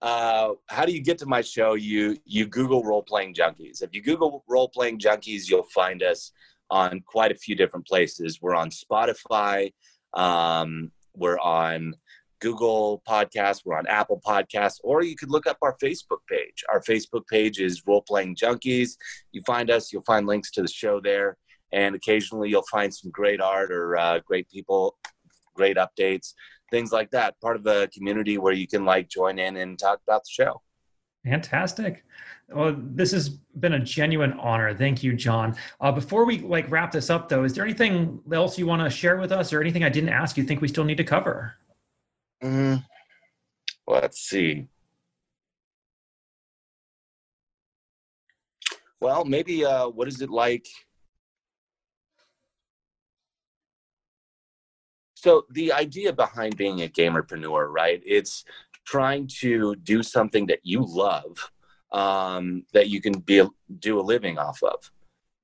Uh, 0.00 0.52
how 0.68 0.84
do 0.86 0.92
you 0.92 1.02
get 1.02 1.18
to 1.18 1.26
my 1.26 1.42
show? 1.42 1.74
You 1.74 2.16
you 2.24 2.46
Google 2.46 2.82
role 2.82 3.02
playing 3.02 3.34
junkies. 3.34 3.82
If 3.82 3.90
you 3.92 4.02
Google 4.02 4.44
role 4.48 4.68
playing 4.68 4.98
junkies, 4.98 5.48
you'll 5.48 5.68
find 5.74 6.02
us 6.02 6.32
on 6.70 7.00
quite 7.06 7.32
a 7.32 7.36
few 7.36 7.54
different 7.54 7.86
places. 7.86 8.40
We're 8.40 8.54
on 8.54 8.70
Spotify. 8.70 9.72
Um, 10.14 10.92
we're 11.14 11.38
on 11.38 11.94
Google 12.40 13.02
Podcasts, 13.08 13.62
we're 13.64 13.78
on 13.78 13.86
Apple 13.86 14.20
Podcasts, 14.24 14.78
or 14.84 15.02
you 15.02 15.16
could 15.16 15.30
look 15.30 15.46
up 15.46 15.56
our 15.62 15.76
Facebook 15.82 16.18
page. 16.28 16.62
Our 16.70 16.82
Facebook 16.82 17.26
page 17.26 17.58
is 17.58 17.82
Role 17.86 18.02
Playing 18.02 18.36
Junkies. 18.36 18.96
You 19.32 19.40
find 19.46 19.70
us, 19.70 19.92
you'll 19.92 20.02
find 20.02 20.26
links 20.26 20.50
to 20.52 20.62
the 20.62 20.68
show 20.68 21.00
there, 21.00 21.38
and 21.72 21.94
occasionally 21.94 22.50
you'll 22.50 22.66
find 22.70 22.94
some 22.94 23.10
great 23.10 23.40
art 23.40 23.72
or 23.72 23.96
uh, 23.96 24.20
great 24.26 24.48
people, 24.50 24.98
great 25.54 25.78
updates, 25.78 26.34
things 26.74 26.90
like 26.90 27.10
that. 27.12 27.40
Part 27.40 27.56
of 27.56 27.66
a 27.66 27.86
community 27.88 28.36
where 28.36 28.52
you 28.52 28.66
can 28.66 28.84
like 28.84 29.08
join 29.08 29.38
in 29.38 29.56
and 29.58 29.78
talk 29.78 30.00
about 30.06 30.24
the 30.24 30.30
show. 30.30 30.60
Fantastic. 31.24 32.04
Well, 32.48 32.74
this 32.76 33.12
has 33.12 33.28
been 33.60 33.74
a 33.74 33.78
genuine 33.78 34.32
honor. 34.34 34.74
Thank 34.74 35.02
you, 35.02 35.14
John. 35.14 35.56
Uh, 35.80 35.92
before 35.92 36.24
we 36.26 36.40
like 36.40 36.68
wrap 36.70 36.90
this 36.90 37.10
up, 37.10 37.28
though, 37.28 37.44
is 37.44 37.54
there 37.54 37.64
anything 37.64 38.20
else 38.32 38.58
you 38.58 38.66
want 38.66 38.82
to 38.82 38.90
share 38.90 39.16
with 39.18 39.32
us, 39.32 39.52
or 39.52 39.60
anything 39.60 39.84
I 39.84 39.88
didn't 39.88 40.10
ask 40.10 40.36
you 40.36 40.44
think 40.44 40.60
we 40.60 40.68
still 40.68 40.84
need 40.84 40.98
to 40.98 41.04
cover? 41.04 41.54
Mm, 42.42 42.84
let's 43.86 44.18
see. 44.20 44.66
Well, 49.00 49.24
maybe 49.24 49.64
uh, 49.64 49.88
what 49.88 50.08
is 50.08 50.20
it 50.20 50.30
like? 50.30 50.66
So 55.24 55.46
the 55.52 55.72
idea 55.72 56.12
behind 56.12 56.58
being 56.58 56.82
a 56.82 56.86
gamerpreneur, 56.86 57.72
right? 57.72 58.02
It's 58.04 58.44
trying 58.84 59.26
to 59.40 59.74
do 59.76 60.02
something 60.02 60.44
that 60.48 60.58
you 60.64 60.84
love 60.86 61.50
um, 61.92 62.66
that 62.74 62.90
you 62.90 63.00
can 63.00 63.20
be 63.20 63.42
do 63.78 63.98
a 63.98 64.02
living 64.02 64.36
off 64.36 64.62
of. 64.62 64.90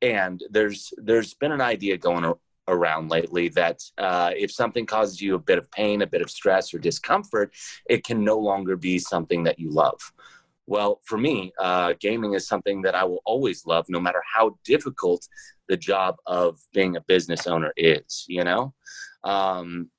And 0.02 0.44
there's 0.50 0.92
there's 0.98 1.32
been 1.32 1.52
an 1.52 1.62
idea 1.62 1.96
going 1.96 2.30
around 2.68 3.10
lately 3.10 3.48
that 3.60 3.78
uh, 3.96 4.32
if 4.36 4.52
something 4.52 4.84
causes 4.84 5.18
you 5.18 5.34
a 5.34 5.46
bit 5.50 5.56
of 5.56 5.70
pain, 5.70 6.02
a 6.02 6.06
bit 6.06 6.20
of 6.20 6.30
stress 6.30 6.74
or 6.74 6.78
discomfort, 6.78 7.50
it 7.88 8.04
can 8.04 8.22
no 8.22 8.36
longer 8.38 8.76
be 8.76 8.98
something 8.98 9.44
that 9.44 9.58
you 9.58 9.70
love. 9.70 10.12
Well, 10.66 11.00
for 11.06 11.16
me, 11.16 11.54
uh, 11.58 11.94
gaming 11.98 12.34
is 12.34 12.46
something 12.46 12.82
that 12.82 12.94
I 12.94 13.04
will 13.04 13.22
always 13.24 13.64
love, 13.64 13.86
no 13.88 13.98
matter 13.98 14.22
how 14.30 14.58
difficult 14.62 15.26
the 15.68 15.78
job 15.78 16.16
of 16.26 16.60
being 16.74 16.96
a 16.96 17.00
business 17.00 17.46
owner 17.46 17.72
is. 17.78 18.26
You 18.28 18.44
know, 18.44 18.74
um, 19.24 19.90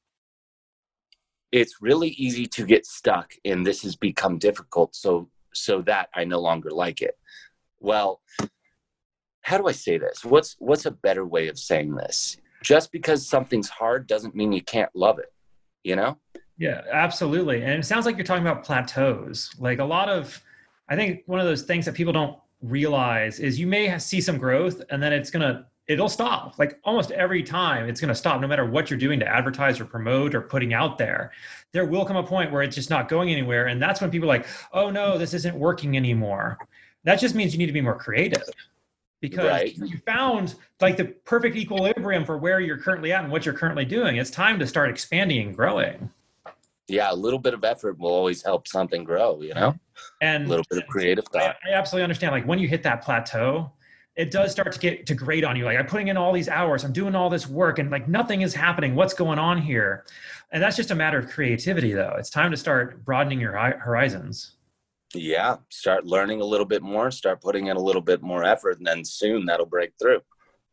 it's 1.52 1.82
really 1.82 2.10
easy 2.10 2.46
to 2.46 2.66
get 2.66 2.86
stuck 2.86 3.34
in 3.44 3.64
this 3.64 3.84
has 3.84 3.96
become 3.96 4.38
difficult, 4.38 4.96
so 4.96 5.30
so 5.54 5.82
that 5.82 6.10
I 6.16 6.24
no 6.24 6.40
longer 6.40 6.72
like 6.72 7.02
it. 7.02 7.18
Well, 7.80 8.22
how 9.42 9.58
do 9.58 9.68
I 9.68 9.74
say 9.74 9.98
this? 9.98 10.24
What's 10.24 10.56
what's 10.60 10.86
a 10.86 10.92
better 10.92 11.26
way 11.26 11.48
of 11.48 11.60
saying 11.60 11.96
this? 11.96 12.38
just 12.62 12.92
because 12.92 13.28
something's 13.28 13.70
hard 13.70 14.08
doesn't 14.08 14.36
mean 14.36 14.52
you 14.52 14.62
can't 14.62 14.96
love 14.96 15.20
it, 15.20 15.34
you 15.84 15.96
know? 15.96 16.18
Yeah, 16.58 16.82
absolutely. 16.92 17.64
And 17.64 17.72
it 17.72 17.86
sounds 17.86 18.06
like 18.06 18.18
you're 18.18 18.26
talking 18.26 18.46
about 18.46 18.64
plateaus. 18.64 19.52
Like 19.58 19.80
a 19.80 19.86
lot 19.86 20.10
of, 20.10 20.42
I 20.90 20.96
think 20.96 21.24
one 21.26 21.40
of 21.40 21.46
those 21.46 21.64
things 21.64 21.86
that 21.86 21.96
people 21.96 22.14
don't 22.14 22.38
realize 22.62 23.40
is 23.40 23.60
you 23.60 23.66
may 23.66 23.98
see 23.98 24.22
some 24.22 24.38
growth 24.38 24.82
and 24.92 25.02
then 25.02 25.12
it's 25.12 25.32
going 25.32 25.42
to, 25.42 25.66
it'll 25.92 26.10
stop. 26.10 26.58
Like 26.58 26.80
almost 26.84 27.12
every 27.12 27.44
time 27.44 27.90
it's 27.90 28.00
going 28.00 28.10
to 28.10 28.16
stop, 28.16 28.40
no 28.40 28.48
matter 28.48 28.66
what 28.66 28.90
you're 28.90 29.00
doing 29.00 29.20
to 29.20 29.28
advertise 29.28 29.80
or 29.80 29.86
promote 29.86 30.34
or 30.34 30.42
putting 30.42 30.74
out 30.74 30.98
there. 30.98 31.32
There 31.74 31.86
will 31.86 32.06
come 32.06 32.16
a 32.16 32.24
point 32.24 32.52
where 32.52 32.62
it's 32.62 32.76
just 32.76 32.90
not 32.90 33.10
going 33.10 33.30
anywhere. 33.30 33.68
And 33.68 33.82
that's 33.82 34.00
when 34.00 34.10
people 34.10 34.30
are 34.30 34.36
like, 34.38 34.48
oh 34.72 34.90
no, 34.90 35.18
this 35.18 35.34
isn't 35.34 35.56
working 35.56 35.98
anymore. 35.98 36.58
That 37.04 37.20
just 37.20 37.36
means 37.36 37.54
you 37.54 37.60
need 37.60 37.68
to 37.68 37.74
be 37.74 37.82
more 37.82 37.98
creative 37.98 38.44
because 39.20 39.46
right. 39.46 39.78
you 39.78 39.98
found 40.06 40.56
like 40.80 40.98
the 40.98 41.06
perfect 41.06 41.56
equilibrium 41.56 42.26
for 42.26 42.38
where 42.38 42.60
you're 42.60 42.78
currently 42.78 43.12
at 43.12 43.24
and 43.24 43.32
what 43.32 43.46
you're 43.46 43.56
currently 43.56 43.86
doing. 43.86 44.16
It's 44.16 44.32
time 44.32 44.58
to 44.60 44.68
start 44.68 44.90
expanding 44.90 45.48
and 45.48 45.56
growing. 45.56 46.10
Yeah, 46.88 47.12
a 47.12 47.16
little 47.16 47.40
bit 47.40 47.54
of 47.54 47.64
effort 47.64 48.00
will 48.00 48.12
always 48.12 48.42
help 48.42 48.68
something 48.68 49.04
grow, 49.04 49.42
you 49.42 49.54
know? 49.54 49.76
And 50.22 50.46
a 50.46 50.50
little 50.50 50.66
bit 50.70 50.80
of 50.80 50.88
creative 50.88 51.26
thought. 51.26 51.56
I, 51.66 51.72
I 51.72 51.74
absolutely 51.74 52.04
understand. 52.04 52.34
Like 52.34 52.46
when 52.46 52.60
you 52.60 52.68
hit 52.68 52.84
that 52.84 53.02
plateau, 53.02 53.72
it 54.22 54.30
does 54.30 54.52
start 54.52 54.72
to 54.72 54.78
get 54.78 55.08
to 55.08 55.16
grate 55.16 55.44
on 55.44 55.56
you. 55.56 55.66
Like 55.66 55.80
I'm 55.80 55.88
putting 55.88 56.10
in 56.10 56.16
all 56.16 56.32
these 56.32 56.48
hours, 56.48 56.84
I'm 56.84 56.94
doing 56.94 57.16
all 57.16 57.28
this 57.28 57.48
work, 57.48 57.80
and 57.80 57.90
like 57.90 58.08
nothing 58.08 58.42
is 58.42 58.54
happening. 58.54 58.94
What's 58.94 59.16
going 59.16 59.40
on 59.40 59.60
here? 59.60 60.06
And 60.52 60.62
that's 60.62 60.76
just 60.76 60.92
a 60.92 60.96
matter 60.96 61.18
of 61.18 61.28
creativity, 61.28 61.92
though. 61.92 62.14
It's 62.20 62.30
time 62.30 62.52
to 62.52 62.58
start 62.58 63.04
broadening 63.04 63.40
your 63.40 63.54
horizons. 63.54 64.58
Yeah. 65.16 65.58
Start 65.70 66.06
learning 66.06 66.40
a 66.40 66.46
little 66.46 66.68
bit 66.68 66.84
more. 66.84 67.10
Start 67.10 67.42
putting 67.42 67.68
in 67.68 67.78
a 67.78 67.80
little 67.80 68.02
bit 68.02 68.22
more 68.22 68.44
effort 68.44 68.78
and 68.78 68.86
then 68.86 69.04
soon 69.04 69.46
that'll 69.48 69.66
break 69.66 69.92
through. 70.00 70.22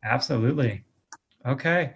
Absolutely. 0.03 0.83
Okay. 1.47 1.93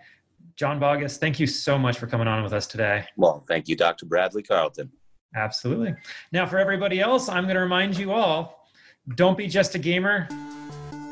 John 0.55 0.79
boggess 0.79 1.17
thank 1.17 1.39
you 1.39 1.45
so 1.45 1.77
much 1.77 1.99
for 1.99 2.07
coming 2.07 2.27
on 2.27 2.43
with 2.43 2.53
us 2.53 2.65
today. 2.65 3.05
Well 3.15 3.45
thank 3.47 3.67
you 3.67 3.75
dr 3.75 4.05
bradley 4.07 4.43
carlton. 4.43 4.91
Absolutely. 5.35 5.95
Now 6.31 6.45
for 6.45 6.57
everybody 6.59 6.99
else 6.99 7.29
i'm 7.29 7.45
going 7.45 7.55
to 7.55 7.61
remind 7.61 7.97
you 7.97 8.11
all 8.11 8.67
don't 9.15 9.37
be 9.37 9.47
just 9.47 9.75
a 9.75 9.79
gamer 9.79 10.27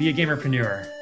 be 0.02 0.10
a 0.10 0.14
gamerpreneur 0.14 1.01